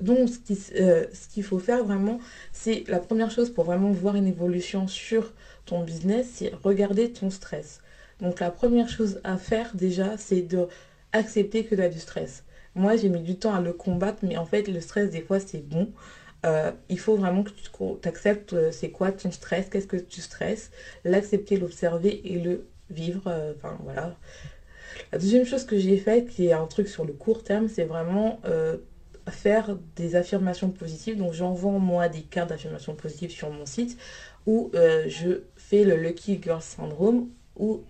Donc, 0.00 0.28
euh, 0.76 1.06
ce 1.12 1.28
qu'il 1.28 1.44
faut 1.44 1.58
faire 1.58 1.84
vraiment, 1.84 2.18
c'est 2.52 2.84
la 2.88 2.98
première 2.98 3.30
chose 3.30 3.50
pour 3.50 3.64
vraiment 3.64 3.92
voir 3.92 4.16
une 4.16 4.26
évolution 4.26 4.88
sur 4.88 5.32
ton 5.66 5.84
business, 5.84 6.28
c'est 6.34 6.52
regarder 6.62 7.12
ton 7.12 7.30
stress. 7.30 7.80
Donc, 8.20 8.40
la 8.40 8.50
première 8.50 8.88
chose 8.88 9.20
à 9.24 9.36
faire 9.36 9.74
déjà, 9.74 10.16
c'est 10.16 10.42
de 10.42 10.66
accepter 11.12 11.64
que 11.64 11.74
tu 11.74 11.82
as 11.82 11.88
du 11.88 11.98
stress. 11.98 12.44
Moi, 12.74 12.96
j'ai 12.96 13.08
mis 13.08 13.20
du 13.22 13.36
temps 13.36 13.54
à 13.54 13.60
le 13.60 13.72
combattre, 13.72 14.18
mais 14.22 14.36
en 14.36 14.46
fait, 14.46 14.66
le 14.66 14.80
stress, 14.80 15.10
des 15.10 15.22
fois, 15.22 15.38
c'est 15.38 15.66
bon. 15.66 15.92
Euh, 16.44 16.72
il 16.88 16.98
faut 16.98 17.16
vraiment 17.16 17.44
que 17.44 17.50
tu 17.50 18.08
acceptes 18.08 18.52
euh, 18.52 18.70
c'est 18.70 18.90
quoi 18.90 19.12
ton 19.12 19.30
stress, 19.30 19.68
qu'est-ce 19.70 19.86
que 19.86 19.96
tu 19.96 20.20
stresses, 20.20 20.70
l'accepter, 21.04 21.56
l'observer 21.56 22.20
et 22.32 22.38
le 22.38 22.66
vivre. 22.90 23.54
Enfin, 23.56 23.78
voilà. 23.84 24.16
La 25.12 25.18
deuxième 25.18 25.46
chose 25.46 25.64
que 25.64 25.78
j'ai 25.78 25.96
faite, 25.96 26.28
qui 26.28 26.46
est 26.46 26.52
un 26.52 26.66
truc 26.66 26.88
sur 26.88 27.04
le 27.04 27.12
court 27.12 27.44
terme, 27.44 27.68
c'est 27.68 27.84
vraiment 27.84 28.40
faire 29.30 29.76
des 29.96 30.16
affirmations 30.16 30.70
positives. 30.70 31.16
Donc 31.16 31.32
j'envoie 31.32 31.78
moi 31.78 32.08
des 32.08 32.22
cartes 32.22 32.50
d'affirmations 32.50 32.94
positives 32.94 33.30
sur 33.30 33.50
mon 33.50 33.66
site 33.66 33.98
où 34.46 34.70
euh, 34.74 35.04
je 35.08 35.42
fais 35.56 35.84
le 35.84 35.96
Lucky 35.96 36.40
Girl 36.42 36.60
Syndrome 36.60 37.28
où 37.56 37.82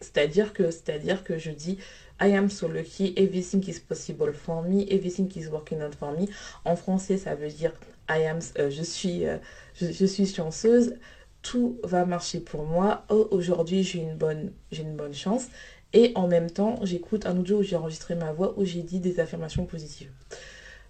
c'est-à-dire 0.00 0.52
que 0.52 0.70
c'est-à-dire 0.70 1.24
que 1.24 1.38
je 1.38 1.50
dis 1.50 1.78
I 2.20 2.36
am 2.36 2.50
so 2.50 2.68
lucky, 2.68 3.14
everything 3.16 3.64
is 3.68 3.80
possible 3.80 4.32
for 4.32 4.62
me, 4.62 4.86
everything 4.90 5.30
is 5.36 5.48
working 5.48 5.80
out 5.82 5.94
for 5.94 6.12
me. 6.12 6.26
En 6.64 6.76
français, 6.76 7.16
ça 7.16 7.34
veut 7.34 7.48
dire 7.48 7.72
I 8.08 8.24
am 8.24 8.38
euh, 8.58 8.70
je 8.70 8.82
suis 8.82 9.26
euh, 9.26 9.38
je, 9.74 10.06
suis 10.06 10.26
chanceuse, 10.26 10.94
tout 11.40 11.78
va 11.82 12.04
marcher 12.04 12.40
pour 12.40 12.64
moi. 12.64 13.04
Oh, 13.08 13.28
aujourd'hui, 13.30 13.82
j'ai 13.82 14.00
une 14.00 14.16
bonne 14.16 14.52
j'ai 14.70 14.82
une 14.82 14.96
bonne 14.96 15.14
chance 15.14 15.46
et 15.94 16.12
en 16.14 16.26
même 16.26 16.50
temps, 16.50 16.78
j'écoute 16.82 17.26
un 17.26 17.36
audio 17.36 17.58
où 17.58 17.62
j'ai 17.62 17.76
enregistré 17.76 18.14
ma 18.14 18.32
voix 18.32 18.58
où 18.58 18.64
j'ai 18.64 18.82
dit 18.82 19.00
des 19.00 19.20
affirmations 19.20 19.66
positives. 19.66 20.10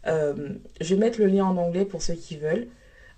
Euh, 0.07 0.55
je 0.81 0.95
vais 0.95 1.01
mettre 1.01 1.21
le 1.21 1.27
lien 1.27 1.45
en 1.45 1.57
anglais 1.57 1.85
pour 1.85 2.03
ceux 2.03 2.15
qui 2.15 2.37
veulent. 2.37 2.69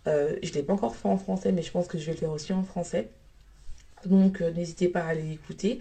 Euh, 0.07 0.37
je 0.43 0.50
ne 0.50 0.55
l'ai 0.55 0.62
pas 0.62 0.75
encore 0.75 0.97
fait 0.97 1.09
en 1.09 1.17
français, 1.17 1.53
mais 1.53 1.62
je 1.62 1.71
pense 1.71 1.87
que 1.87 1.99
je 1.99 2.07
vais 2.07 2.12
le 2.12 2.19
faire 2.19 2.31
aussi 2.31 2.53
en 2.53 2.62
français. 2.62 3.09
Donc 4.07 4.41
euh, 4.41 4.50
n'hésitez 4.50 4.88
pas 4.88 5.00
à 5.00 5.09
aller 5.09 5.33
écouter. 5.33 5.81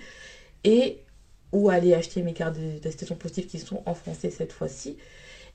Et 0.63 0.99
ou 1.51 1.69
aller 1.69 1.93
acheter 1.93 2.23
mes 2.23 2.33
cartes 2.33 2.57
d'attestation 2.57 3.15
positive 3.15 3.45
qui 3.45 3.59
sont 3.59 3.83
en 3.85 3.93
français 3.93 4.31
cette 4.31 4.53
fois-ci. 4.53 4.97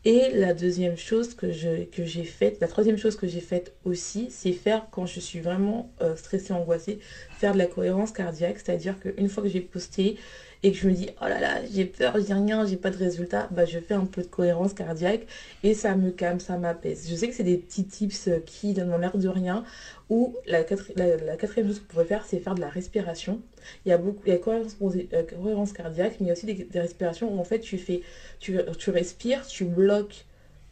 Et 0.05 0.31
la 0.31 0.55
deuxième 0.55 0.97
chose 0.97 1.35
que 1.35 1.51
j'ai 1.51 1.87
que 1.87 2.05
faite, 2.05 2.59
la 2.61 2.69
troisième 2.69 2.97
chose 2.97 3.17
que 3.17 3.27
j'ai 3.27 3.41
faite 3.41 3.75
aussi, 3.85 4.29
c'est 4.31 4.53
faire 4.53 4.87
quand 4.93 5.07
je 5.07 5.19
suis 5.19 5.41
vraiment 5.41 5.91
stressée, 6.15 6.53
angoissée, 6.53 7.01
faire 7.33 7.53
de 7.53 7.59
la 7.59 7.67
cohérence 7.67 8.13
cardiaque. 8.13 8.61
C'est-à-dire 8.65 9.01
qu'une 9.01 9.29
fois 9.29 9.43
que 9.43 9.49
j'ai 9.49 9.61
posté 9.61 10.17
et 10.63 10.73
que 10.73 10.79
je 10.79 10.89
me 10.89 10.93
dis 10.93 11.09
oh 11.21 11.25
là 11.29 11.41
là 11.41 11.61
j'ai 11.73 11.85
peur 11.85 12.17
j'ai 12.19 12.35
rien 12.35 12.67
j'ai 12.67 12.77
pas 12.77 12.91
de 12.91 12.97
résultat 12.97 13.49
bah 13.51 13.65
je 13.65 13.79
fais 13.79 13.95
un 13.95 14.07
peu 14.07 14.23
de 14.23 14.27
cohérence 14.27 14.75
cardiaque 14.75 15.27
et 15.63 15.75
ça 15.75 15.95
me 15.95 16.11
calme 16.11 16.41
ça 16.41 16.57
m'apaise. 16.57 17.07
Je 17.09 17.15
sais 17.15 17.29
que 17.29 17.35
c'est 17.35 17.45
des 17.45 17.57
petits 17.57 17.85
tips 17.85 18.29
qui 18.47 18.75
donnent 18.75 19.01
l'air 19.01 19.17
de 19.17 19.29
rien 19.29 19.65
ou 20.11 20.35
la, 20.47 20.65
quatrième 20.65 21.69
chose 21.69 21.79
que 21.79 21.83
vous 21.83 21.89
pouvez 21.89 22.05
faire 22.05 22.25
c'est 22.27 22.39
faire 22.41 22.55
de 22.55 22.61
la 22.61 22.69
respiration. 22.69 23.41
Il 23.85 23.91
y 23.91 23.93
a 23.93 23.99
beaucoup 23.99 24.23
il 24.27 24.33
y 24.33 24.37
a 24.37 24.39
cohérence, 24.39 24.77
euh, 24.83 25.23
cohérence 25.23 25.73
cardiaque 25.73 26.17
mais 26.21 26.27
il 26.27 26.29
y 26.29 26.31
a 26.31 26.33
aussi 26.33 26.47
des, 26.47 26.81
respirations 26.81 27.33
où 27.35 27.39
en 27.39 27.45
fait 27.45 27.61
tu 27.61 27.79
fais 27.79 28.03
tu, 28.41 28.59
tu 28.79 28.91
respires 28.91 29.47
tu 29.47 29.65
bloques 29.65 30.25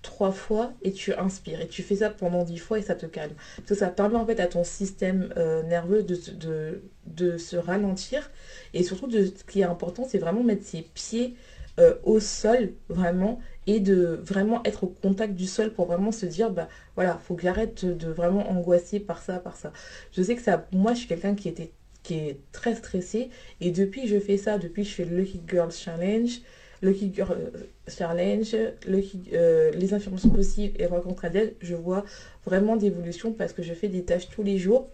trois 0.07 0.33
fois 0.33 0.73
et 0.83 0.93
tu 0.93 1.13
inspires. 1.13 1.61
Et 1.61 1.69
tu 1.69 1.83
fais 1.83 1.97
ça 1.97 2.11
pendant 2.11 2.45
dix 2.45 2.59
fois 2.59 2.79
et 2.79 2.83
ça 2.83 2.95
te 2.95 3.07
calme. 3.07 3.35
Parce 3.67 3.81
ça 3.81 3.89
permet 3.89 4.17
en 4.17 4.25
fait 4.25 4.41
à 4.41 4.47
ton 4.47 4.65
système 4.65 5.33
euh, 5.37 5.63
nerveux 5.65 6.03
de, 6.03 6.81
de, 7.07 7.37
se 7.37 7.57
ralentir. 7.57 8.31
Et 8.73 8.83
surtout, 8.83 9.09
de, 9.09 9.27
ce 9.27 9.45
qui 9.45 9.61
est 9.61 9.65
important, 9.65 10.05
c'est 10.09 10.19
vraiment 10.19 10.43
mettre 10.43 10.65
ses 10.65 10.83
pieds 10.83 11.35
euh, 11.79 11.95
au 12.05 12.21
sol, 12.21 12.73
vraiment, 12.89 13.41
et 13.67 13.81
de 13.81 14.21
vraiment 14.23 14.63
être 14.65 14.85
au 14.85 14.87
contact 14.87 15.35
du 15.35 15.47
sol 15.47 15.73
pour 15.73 15.87
vraiment 15.87 16.13
se 16.13 16.25
dire, 16.25 16.51
bah 16.51 16.69
voilà, 16.95 17.19
faut 17.23 17.35
que 17.35 17.43
j'arrête 17.43 17.85
de 17.85 18.09
vraiment 18.09 18.49
angoisser 18.51 19.01
par 19.01 19.21
ça, 19.21 19.39
par 19.41 19.57
ça. 19.57 19.73
Je 20.13 20.23
sais 20.23 20.37
que 20.37 20.43
ça, 20.43 20.67
moi, 20.73 20.95
je 20.95 21.01
suis 21.01 21.09
quelqu'un 21.09 21.35
qui 21.35 21.49
était 21.49 21.73
qui 22.03 22.15
est 22.15 22.39
très 22.53 22.77
stressé 22.77 23.31
et 23.61 23.73
depuis 23.73 24.07
je 24.07 24.21
fais 24.21 24.37
ça 24.37 24.59
depuis 24.59 24.85
je 24.85 24.95
fais 24.95 25.05
le 25.05 25.17
Lucky 25.17 25.41
Girls 25.49 25.73
Challenge 25.73 26.41
Lucky 26.83 27.13
Girl 27.15 27.33
euh, 27.33 27.67
Challenge, 27.89 28.55
euh, 28.55 29.71
les 29.73 29.95
informations 29.95 30.31
possibles 30.31 30.81
et 30.81 30.87
rencontres 30.87 31.25
à 31.25 31.31
d'aide, 31.31 31.55
je 31.61 31.75
vois 31.75 32.05
vraiment 32.45 32.77
d'évolution 32.77 33.33
parce 33.33 33.53
que 33.53 33.63
je 33.63 33.75
fais 33.75 33.89
des 33.89 34.05
tâches 34.05 34.29
tous 34.29 34.43
les 34.43 34.59
jours 34.59 34.89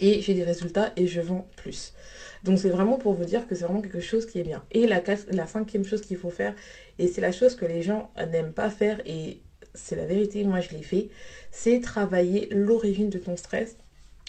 et 0.00 0.20
j'ai 0.20 0.34
des 0.34 0.44
résultats 0.44 0.92
et 0.96 1.06
je 1.06 1.20
vends 1.20 1.46
plus. 1.56 1.94
Donc 2.44 2.58
c'est 2.58 2.70
vraiment 2.70 2.96
pour 2.96 3.12
vous 3.12 3.24
dire 3.24 3.46
que 3.46 3.54
c'est 3.54 3.64
vraiment 3.64 3.82
quelque 3.82 4.00
chose 4.00 4.26
qui 4.26 4.38
est 4.38 4.44
bien. 4.44 4.64
Et 4.70 4.86
la 4.86 5.46
cinquième 5.46 5.84
chose 5.84 6.00
qu'il 6.00 6.16
faut 6.16 6.30
faire, 6.30 6.54
et 6.98 7.08
c'est 7.08 7.20
la 7.20 7.32
chose 7.32 7.54
que 7.54 7.66
les 7.66 7.82
gens 7.82 8.10
n'aiment 8.16 8.52
pas 8.52 8.70
faire, 8.70 9.00
et 9.04 9.40
c'est 9.74 9.96
la 9.96 10.06
vérité, 10.06 10.44
moi 10.44 10.60
je 10.60 10.70
l'ai 10.70 10.82
fait, 10.82 11.08
c'est 11.50 11.80
travailler 11.80 12.48
l'origine 12.50 13.10
de 13.10 13.18
ton 13.18 13.36
stress 13.36 13.76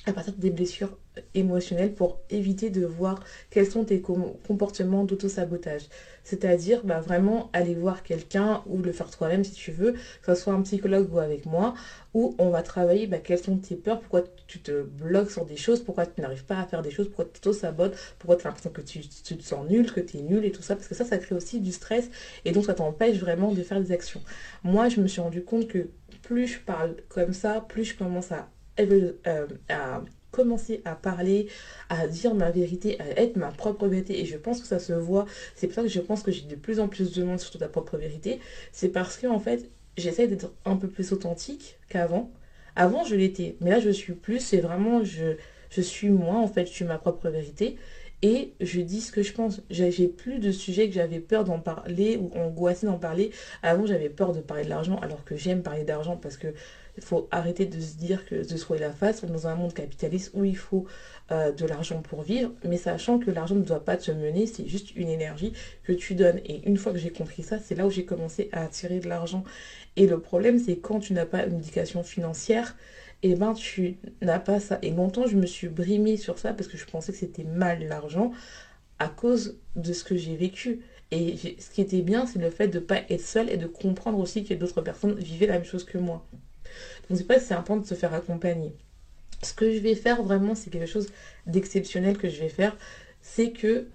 à 0.06 0.14
partir 0.14 0.34
des 0.34 0.50
blessures 0.50 0.98
émotionnelles 1.36 1.94
pour 1.94 2.20
éviter 2.30 2.70
de 2.70 2.86
voir 2.86 3.24
quels 3.50 3.70
sont 3.70 3.84
tes 3.84 4.02
comportements 4.02 5.04
d'auto-sabotage. 5.04 5.84
C'est-à-dire 6.24 6.82
bah, 6.84 7.00
vraiment 7.00 7.50
aller 7.54 7.76
voir 7.76 8.04
quelqu'un 8.04 8.64
ou 8.66 8.82
le 8.82 8.92
faire 8.92 9.10
toi-même 9.10 9.44
si 9.44 9.52
tu 9.52 9.72
veux, 9.72 9.94
que 9.94 10.34
ce 10.34 10.36
soit 10.36 10.54
un 10.54 10.62
psychologue 10.62 11.14
ou 11.14 11.20
avec 11.20 11.46
moi, 11.46 11.74
où 12.14 12.36
on 12.40 12.50
va 12.50 12.62
travailler 12.64 13.08
bah, 13.08 13.20
quelles 13.20 13.42
sont 13.42 13.58
tes 13.58 13.76
peurs, 13.76 14.00
pourquoi 14.00 14.24
tu 14.48 14.60
te 14.60 14.82
bloques 14.82 15.32
sur 15.32 15.46
des 15.46 15.58
choses, 15.58 15.82
pourquoi 15.82 16.06
tu 16.06 16.22
n'arrives 16.22 16.46
pas 16.46 16.60
à 16.60 16.66
faire 16.66 16.82
des 16.82 16.92
choses, 16.92 17.08
pourquoi 17.08 17.26
tu 17.26 17.40
t'auto-sabotes, 17.40 17.96
pourquoi 18.18 18.38
tu 18.38 18.48
as 18.48 18.50
l'impression 18.50 18.72
que 18.72 18.82
tu, 18.82 19.02
tu, 19.02 19.38
te 19.38 19.44
sens 19.44 19.68
nul, 19.68 19.92
que 19.92 20.00
tu 20.00 20.18
es 20.18 20.22
nul 20.22 20.46
et 20.46 20.52
tout 20.52 20.62
ça, 20.62 20.76
parce 20.76 20.88
que 20.88 20.96
ça, 20.96 21.06
ça 21.06 21.18
crée 21.18 21.36
aussi 21.36 21.60
du 21.60 21.72
stress 21.72 22.10
et 22.46 22.52
donc 22.52 22.66
ça 22.66 22.74
t'empêche 22.74 23.18
vraiment 23.18 23.52
de 23.52 23.62
faire 23.62 23.80
des 23.80 23.92
actions. 23.92 24.22
Moi, 24.64 24.90
je 24.90 25.00
me 25.02 25.08
suis 25.08 25.22
rendu 25.22 25.44
compte 25.44 25.68
que 25.68 25.90
plus 26.22 26.48
je 26.48 26.60
parle 26.60 26.96
comme 27.10 27.34
ça, 27.34 27.62
plus 27.68 27.86
je 27.86 27.98
commence 27.98 28.32
à, 28.32 28.50
euh, 29.28 29.48
à 29.70 30.04
commencer 30.32 30.82
à 30.86 30.96
parler, 30.96 31.48
à 31.90 32.08
dire 32.08 32.34
ma 32.34 32.52
vérité, 32.52 33.00
à 33.02 33.22
être 33.22 33.36
ma 33.36 33.52
propre 33.52 33.88
vérité. 33.88 34.22
Et 34.22 34.26
je 34.26 34.38
pense 34.38 34.62
que 34.62 34.68
ça 34.68 34.80
se 34.80 34.94
voit. 34.94 35.26
C'est 35.56 35.68
pour 35.68 35.76
ça 35.76 35.82
que 35.84 35.88
je 35.90 36.00
pense 36.00 36.24
que 36.24 36.32
j'ai 36.32 36.44
de 36.44 36.56
plus 36.56 36.80
en 36.80 36.88
plus 36.88 37.14
de 37.14 37.24
monde 37.24 37.40
sur 37.40 37.58
ta 37.60 37.68
propre 37.68 37.98
vérité. 37.98 38.40
C'est 38.72 38.90
parce 38.90 39.18
que 39.18 39.28
en 39.28 39.40
fait, 39.40 39.70
j'essaie 39.98 40.28
d'être 40.28 40.54
un 40.66 40.78
peu 40.78 40.88
plus 40.88 41.12
authentique 41.12 41.78
qu'avant. 41.90 42.32
Avant, 42.76 43.04
je 43.04 43.16
l'étais. 43.16 43.58
Mais 43.62 43.70
là, 43.70 43.80
je 43.80 43.90
suis 43.90 44.14
plus. 44.14 44.40
C'est 44.40 44.62
vraiment, 44.62 45.04
je, 45.04 45.36
je 45.70 45.82
suis 45.82 46.10
moi, 46.10 46.38
en 46.38 46.48
fait. 46.48 46.66
Je 46.66 46.72
suis 46.72 46.86
ma 46.86 46.98
propre 46.98 47.30
vérité. 47.30 47.78
Et 48.24 48.54
je 48.62 48.82
dis 48.82 49.02
ce 49.02 49.12
que 49.12 49.24
je 49.24 49.34
pense. 49.34 49.62
J'ai 49.70 50.08
plus 50.08 50.40
de 50.40 50.52
sujets 50.52 50.88
que 50.88 50.94
j'avais 50.94 51.20
peur 51.20 51.44
d'en 51.44 51.60
parler 51.60 52.18
ou 52.18 52.32
angoissé 52.38 52.86
d'en 52.86 53.00
parler. 53.00 53.32
Avant, 53.64 53.86
j'avais 53.86 54.10
peur 54.10 54.32
de 54.32 54.42
parler 54.42 54.64
de 54.64 54.70
l'argent, 54.70 54.98
alors 55.00 55.24
que 55.26 55.36
j'aime 55.36 55.64
parler 55.64 55.84
d'argent 55.84 56.18
parce 56.18 56.38
que 56.38 56.54
il 57.02 57.06
faut 57.06 57.28
arrêter 57.32 57.66
de 57.66 57.80
se 57.80 57.96
dire 57.98 58.26
que 58.26 58.48
de 58.48 58.58
soit 58.58 58.78
la 58.78 58.92
face. 58.92 59.26
dans 59.26 59.48
un 59.48 59.56
monde 59.56 59.74
capitaliste 59.74 60.32
où 60.34 60.46
il 60.46 60.56
faut 60.56 60.86
euh, 61.32 61.52
de 61.52 61.66
l'argent 61.66 62.02
pour 62.02 62.22
vivre, 62.22 62.52
mais 62.64 62.78
sachant 62.78 63.18
que 63.18 63.32
l'argent 63.32 63.56
ne 63.56 63.64
doit 63.64 63.84
pas 63.84 63.98
te 63.98 64.12
mener, 64.12 64.46
c'est 64.46 64.68
juste 64.68 64.96
une 64.96 65.10
énergie 65.10 65.54
que 65.84 65.94
tu 65.94 66.14
donnes. 66.14 66.40
Et 66.46 66.62
une 66.68 66.78
fois 66.78 66.92
que 66.92 67.00
j'ai 67.00 67.10
compris 67.10 67.42
ça, 67.42 67.58
c'est 67.60 67.74
là 67.74 67.88
où 67.88 67.90
j'ai 67.90 68.06
commencé 68.06 68.50
à 68.52 68.62
attirer 68.64 69.00
de 69.00 69.10
l'argent. 69.10 69.44
Et 69.96 70.06
le 70.06 70.20
problème, 70.20 70.60
c'est 70.60 70.78
quand 70.78 71.00
tu 71.00 71.14
n'as 71.14 71.26
pas 71.26 71.46
une 71.46 71.58
éducation 71.58 72.04
financière, 72.04 72.78
et 73.24 73.32
eh 73.32 73.36
ben 73.36 73.54
tu 73.54 73.98
n'as 74.22 74.40
pas 74.40 74.60
ça. 74.60 74.80
Et 74.82 74.92
longtemps, 74.92 75.28
je 75.28 75.38
me 75.38 75.46
suis 75.46 75.68
brimée 75.68 76.18
sur 76.18 76.40
ça 76.40 76.54
parce 76.54 76.68
que 76.68 76.78
je 76.78 76.86
pensais 76.86 77.12
que 77.12 77.18
c'était 77.20 77.44
mal 77.44 77.88
l'argent 77.88 78.32
à 78.98 79.10
cause 79.10 79.60
de 79.76 79.94
ce 79.94 80.04
que 80.04 80.16
j'ai 80.16 80.36
vécu. 80.36 80.82
Et 81.12 81.36
ce 81.60 81.70
qui 81.70 81.82
était 81.82 82.02
bien, 82.02 82.26
c'est 82.26 82.40
le 82.40 82.50
fait 82.50 82.68
de 82.68 82.80
ne 82.80 82.84
pas 82.84 83.02
être 83.10 83.22
seule 83.22 83.50
et 83.50 83.58
de 83.58 83.68
comprendre 83.68 84.18
aussi 84.18 84.44
que 84.44 84.54
d'autres 84.54 84.82
personnes 84.82 85.16
vivaient 85.16 85.48
la 85.48 85.54
même 85.54 85.66
chose 85.66 85.84
que 85.84 85.98
moi. 85.98 86.26
Donc 87.12 87.18
c'est 87.18 87.28
pas 87.28 87.40
c'est 87.42 87.54
important 87.54 87.82
de 87.82 87.86
se 87.86 87.94
faire 87.94 88.14
accompagner. 88.14 88.74
Ce 89.44 89.54
que 89.54 89.70
je 89.74 89.80
vais 89.80 89.96
faire 89.96 90.24
vraiment, 90.24 90.56
c'est 90.56 90.70
quelque 90.70 90.86
chose 90.86 91.10
d'exceptionnel 91.46 92.18
que 92.18 92.30
je 92.30 92.40
vais 92.40 92.48
faire, 92.48 92.78
c'est 93.22 93.52
que 93.52 93.90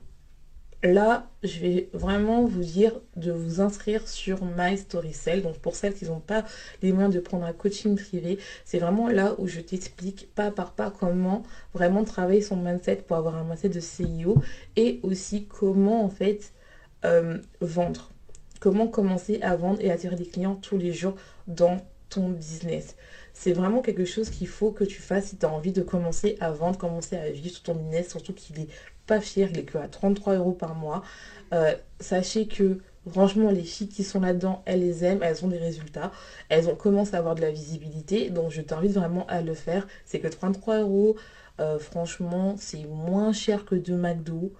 là, 0.82 1.30
je 1.42 1.58
vais 1.61 1.88
vraiment 1.94 2.44
vous 2.44 2.62
dire 2.62 3.00
de 3.16 3.32
vous 3.32 3.62
inscrire 3.62 4.06
sur 4.06 4.44
My 4.44 4.76
Story 4.76 5.14
Cell. 5.14 5.40
Donc 5.40 5.56
pour 5.61 5.76
celles 5.76 5.94
qui 5.94 6.04
n'ont 6.04 6.20
pas 6.20 6.44
les 6.82 6.92
moyens 6.92 7.14
de 7.14 7.20
prendre 7.20 7.46
un 7.46 7.54
coaching 7.54 7.96
privé, 7.96 8.37
c'est 8.66 8.78
vraiment 8.78 9.08
là 9.08 9.35
où 9.38 9.46
je 9.46 9.61
t'explique 9.61 10.28
pas 10.35 10.50
par 10.50 10.73
pas 10.73 10.90
comment 10.90 11.42
vraiment 11.73 12.04
travailler 12.04 12.42
son 12.42 12.56
mindset 12.56 12.96
pour 12.96 13.16
avoir 13.16 13.37
un 13.37 13.44
mindset 13.44 13.70
de 13.70 13.80
CEO 13.80 14.42
et 14.76 15.00
aussi 15.02 15.46
comment 15.46 16.04
en 16.04 16.11
fait 16.11 16.52
euh, 17.06 17.38
vendre. 17.62 18.11
Comment 18.61 18.88
commencer 18.88 19.38
à 19.40 19.56
vendre 19.56 19.80
et 19.80 19.90
attirer 19.90 20.16
des 20.16 20.26
clients 20.26 20.56
tous 20.56 20.76
les 20.76 20.92
jours 20.92 21.14
dans 21.46 21.78
business. 22.28 22.96
C'est 23.32 23.52
vraiment 23.52 23.82
quelque 23.82 24.04
chose 24.04 24.30
qu'il 24.30 24.49
faut 24.49 24.73
que 24.73 24.85
tu 24.85 25.00
fasses 25.00 25.26
si 25.26 25.37
tu 25.37 25.44
as 25.44 25.50
envie 25.50 25.73
de 25.73 25.82
commencer 25.82 26.37
à 26.40 26.50
vendre, 26.52 26.78
commencer 26.78 27.16
à 27.16 27.28
vivre 27.30 27.54
sur 27.54 27.62
ton 27.62 27.75
business, 27.75 28.11
surtout 28.11 28.32
qu'il 28.32 28.58
est 28.61 28.68
pas 29.06 29.20
fier, 29.20 29.49
il 29.50 29.58
est 29.58 29.64
que 29.64 29.78
à 29.78 29.88
33 29.88 30.35
euros 30.35 30.52
par 30.52 30.75
mois. 30.75 31.02
Euh, 31.52 31.75
sachez 32.00 32.49
que 32.49 32.78
franchement 33.08 33.50
les 33.50 33.62
filles 33.62 33.88
qui 33.88 34.04
sont 34.04 34.20
là-dedans, 34.20 34.62
elles 34.66 34.81
les 34.81 35.05
aiment, 35.05 35.22
elles 35.22 35.44
ont 35.44 35.48
des 35.48 35.59
résultats, 35.59 36.12
elles 36.48 36.68
ont 36.68 36.74
commencé 36.74 37.14
à 37.14 37.18
avoir 37.18 37.35
de 37.35 37.40
la 37.40 37.50
visibilité, 37.50 38.31
donc 38.31 38.50
je 38.50 38.62
t'invite 38.62 38.92
vraiment 38.92 39.26
à 39.26 39.42
le 39.42 39.55
faire. 39.55 39.87
C'est 40.05 40.18
que 40.18 40.29
33 40.29 40.81
euros, 40.81 41.16
euh, 41.61 41.79
franchement, 41.79 42.57
c'est 42.59 42.85
moins 42.85 43.33
cher 43.33 43.64
que 43.64 43.74
de 43.74 43.94
McDo. 43.94 44.52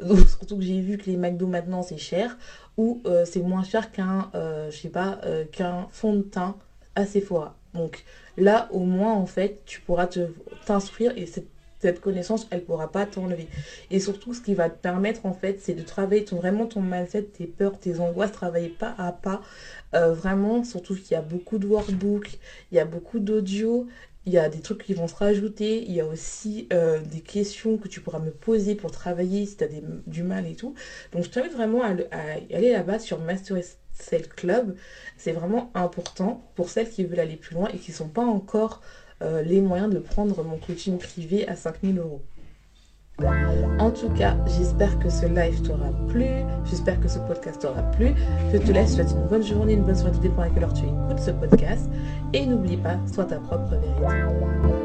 Surtout 0.00 0.56
que 0.56 0.62
j'ai 0.62 0.80
vu 0.80 0.98
que 0.98 1.08
les 1.08 1.16
McDo 1.16 1.46
maintenant 1.46 1.82
c'est 1.82 1.98
cher, 1.98 2.36
ou 2.76 3.00
euh, 3.06 3.24
c'est 3.24 3.42
moins 3.42 3.62
cher 3.64 3.90
qu'un, 3.90 4.30
je 4.34 4.76
sais 4.76 4.88
pas, 4.88 5.20
qu'un 5.52 5.86
fond 5.90 6.14
de 6.14 6.22
teint 6.22 6.56
à 6.94 7.06
Sephora. 7.06 7.56
Donc 7.74 8.04
là, 8.36 8.68
au 8.72 8.80
moins, 8.80 9.12
en 9.12 9.26
fait, 9.26 9.62
tu 9.66 9.80
pourras 9.80 10.08
t'instruire 10.66 11.12
et 11.16 11.26
cette, 11.26 11.48
connaissance, 12.00 12.46
elle 12.50 12.64
pourra 12.64 12.90
pas 12.90 13.04
t'enlever. 13.04 13.46
Et 13.90 14.00
surtout, 14.00 14.32
ce 14.32 14.40
qui 14.40 14.54
va 14.54 14.70
te 14.70 14.80
permettre, 14.80 15.26
en 15.26 15.34
fait, 15.34 15.60
c'est 15.60 15.74
de 15.74 15.82
travailler 15.82 16.24
ton, 16.24 16.36
vraiment 16.36 16.64
ton 16.64 16.80
mindset, 16.80 17.24
tes 17.24 17.44
peurs, 17.44 17.78
tes 17.78 18.00
angoisses, 18.00 18.32
travailler 18.32 18.70
pas 18.70 18.94
à 18.96 19.12
pas. 19.12 19.42
Euh, 19.94 20.14
vraiment, 20.14 20.64
surtout 20.64 20.94
qu'il 20.94 21.12
y 21.12 21.14
a 21.14 21.20
beaucoup 21.20 21.58
de 21.58 21.66
workbooks, 21.66 22.38
il 22.72 22.76
y 22.76 22.78
a 22.78 22.86
beaucoup 22.86 23.18
d'audio, 23.18 23.86
il 24.26 24.32
y 24.32 24.38
a 24.38 24.48
des 24.48 24.60
trucs 24.60 24.84
qui 24.84 24.94
vont 24.94 25.08
se 25.08 25.14
rajouter, 25.14 25.82
il 25.82 25.92
y 25.92 26.00
a 26.00 26.06
aussi 26.06 26.66
euh, 26.72 27.00
des 27.00 27.20
questions 27.20 27.76
que 27.76 27.88
tu 27.88 28.00
pourras 28.00 28.20
me 28.20 28.30
poser 28.30 28.74
pour 28.74 28.90
travailler 28.90 29.44
si 29.46 29.56
tu 29.56 29.64
as 29.64 29.68
du 30.06 30.22
mal 30.22 30.46
et 30.46 30.56
tout. 30.56 30.74
Donc 31.12 31.24
je 31.24 31.30
t'invite 31.30 31.52
vraiment 31.52 31.82
à, 31.82 31.90
aller 31.90 32.72
là-bas 32.72 32.98
sur 32.98 33.20
Master 33.20 33.58
Cell 33.92 34.28
Club. 34.28 34.76
C'est 35.18 35.32
vraiment 35.32 35.70
important 35.74 36.42
pour 36.54 36.70
celles 36.70 36.88
qui 36.88 37.04
veulent 37.04 37.20
aller 37.20 37.36
plus 37.36 37.54
loin 37.54 37.68
et 37.68 37.78
qui 37.78 37.90
ne 37.90 37.96
sont 37.96 38.08
pas 38.08 38.24
encore 38.24 38.80
euh, 39.22 39.42
les 39.42 39.60
moyens 39.60 39.92
de 39.92 39.98
prendre 39.98 40.42
mon 40.42 40.58
coaching 40.58 40.98
privé 40.98 41.46
à 41.46 41.56
5000 41.56 41.98
euros. 41.98 42.22
En 43.78 43.90
tout 43.90 44.08
cas, 44.10 44.36
j'espère 44.46 44.98
que 44.98 45.08
ce 45.08 45.26
live 45.26 45.62
t'aura 45.62 45.90
plu, 46.08 46.26
j'espère 46.64 46.98
que 47.00 47.08
ce 47.08 47.18
podcast 47.20 47.62
t'aura 47.62 47.82
plu. 47.92 48.12
Je 48.52 48.58
te 48.58 48.72
laisse, 48.72 48.96
je 48.96 49.02
te 49.02 49.08
souhaite 49.08 49.22
une 49.22 49.28
bonne 49.28 49.42
journée, 49.42 49.74
une 49.74 49.84
bonne 49.84 49.94
soirée, 49.94 50.12
tout 50.12 50.20
dépend 50.20 50.42
à 50.42 50.48
quelle 50.48 50.64
heure 50.64 50.74
tu 50.74 50.84
écoutes 50.84 51.18
ce 51.18 51.30
podcast. 51.30 51.88
Et 52.32 52.44
n'oublie 52.44 52.76
pas, 52.76 52.96
sois 53.12 53.24
ta 53.24 53.36
propre 53.36 53.70
vérité. 53.70 54.83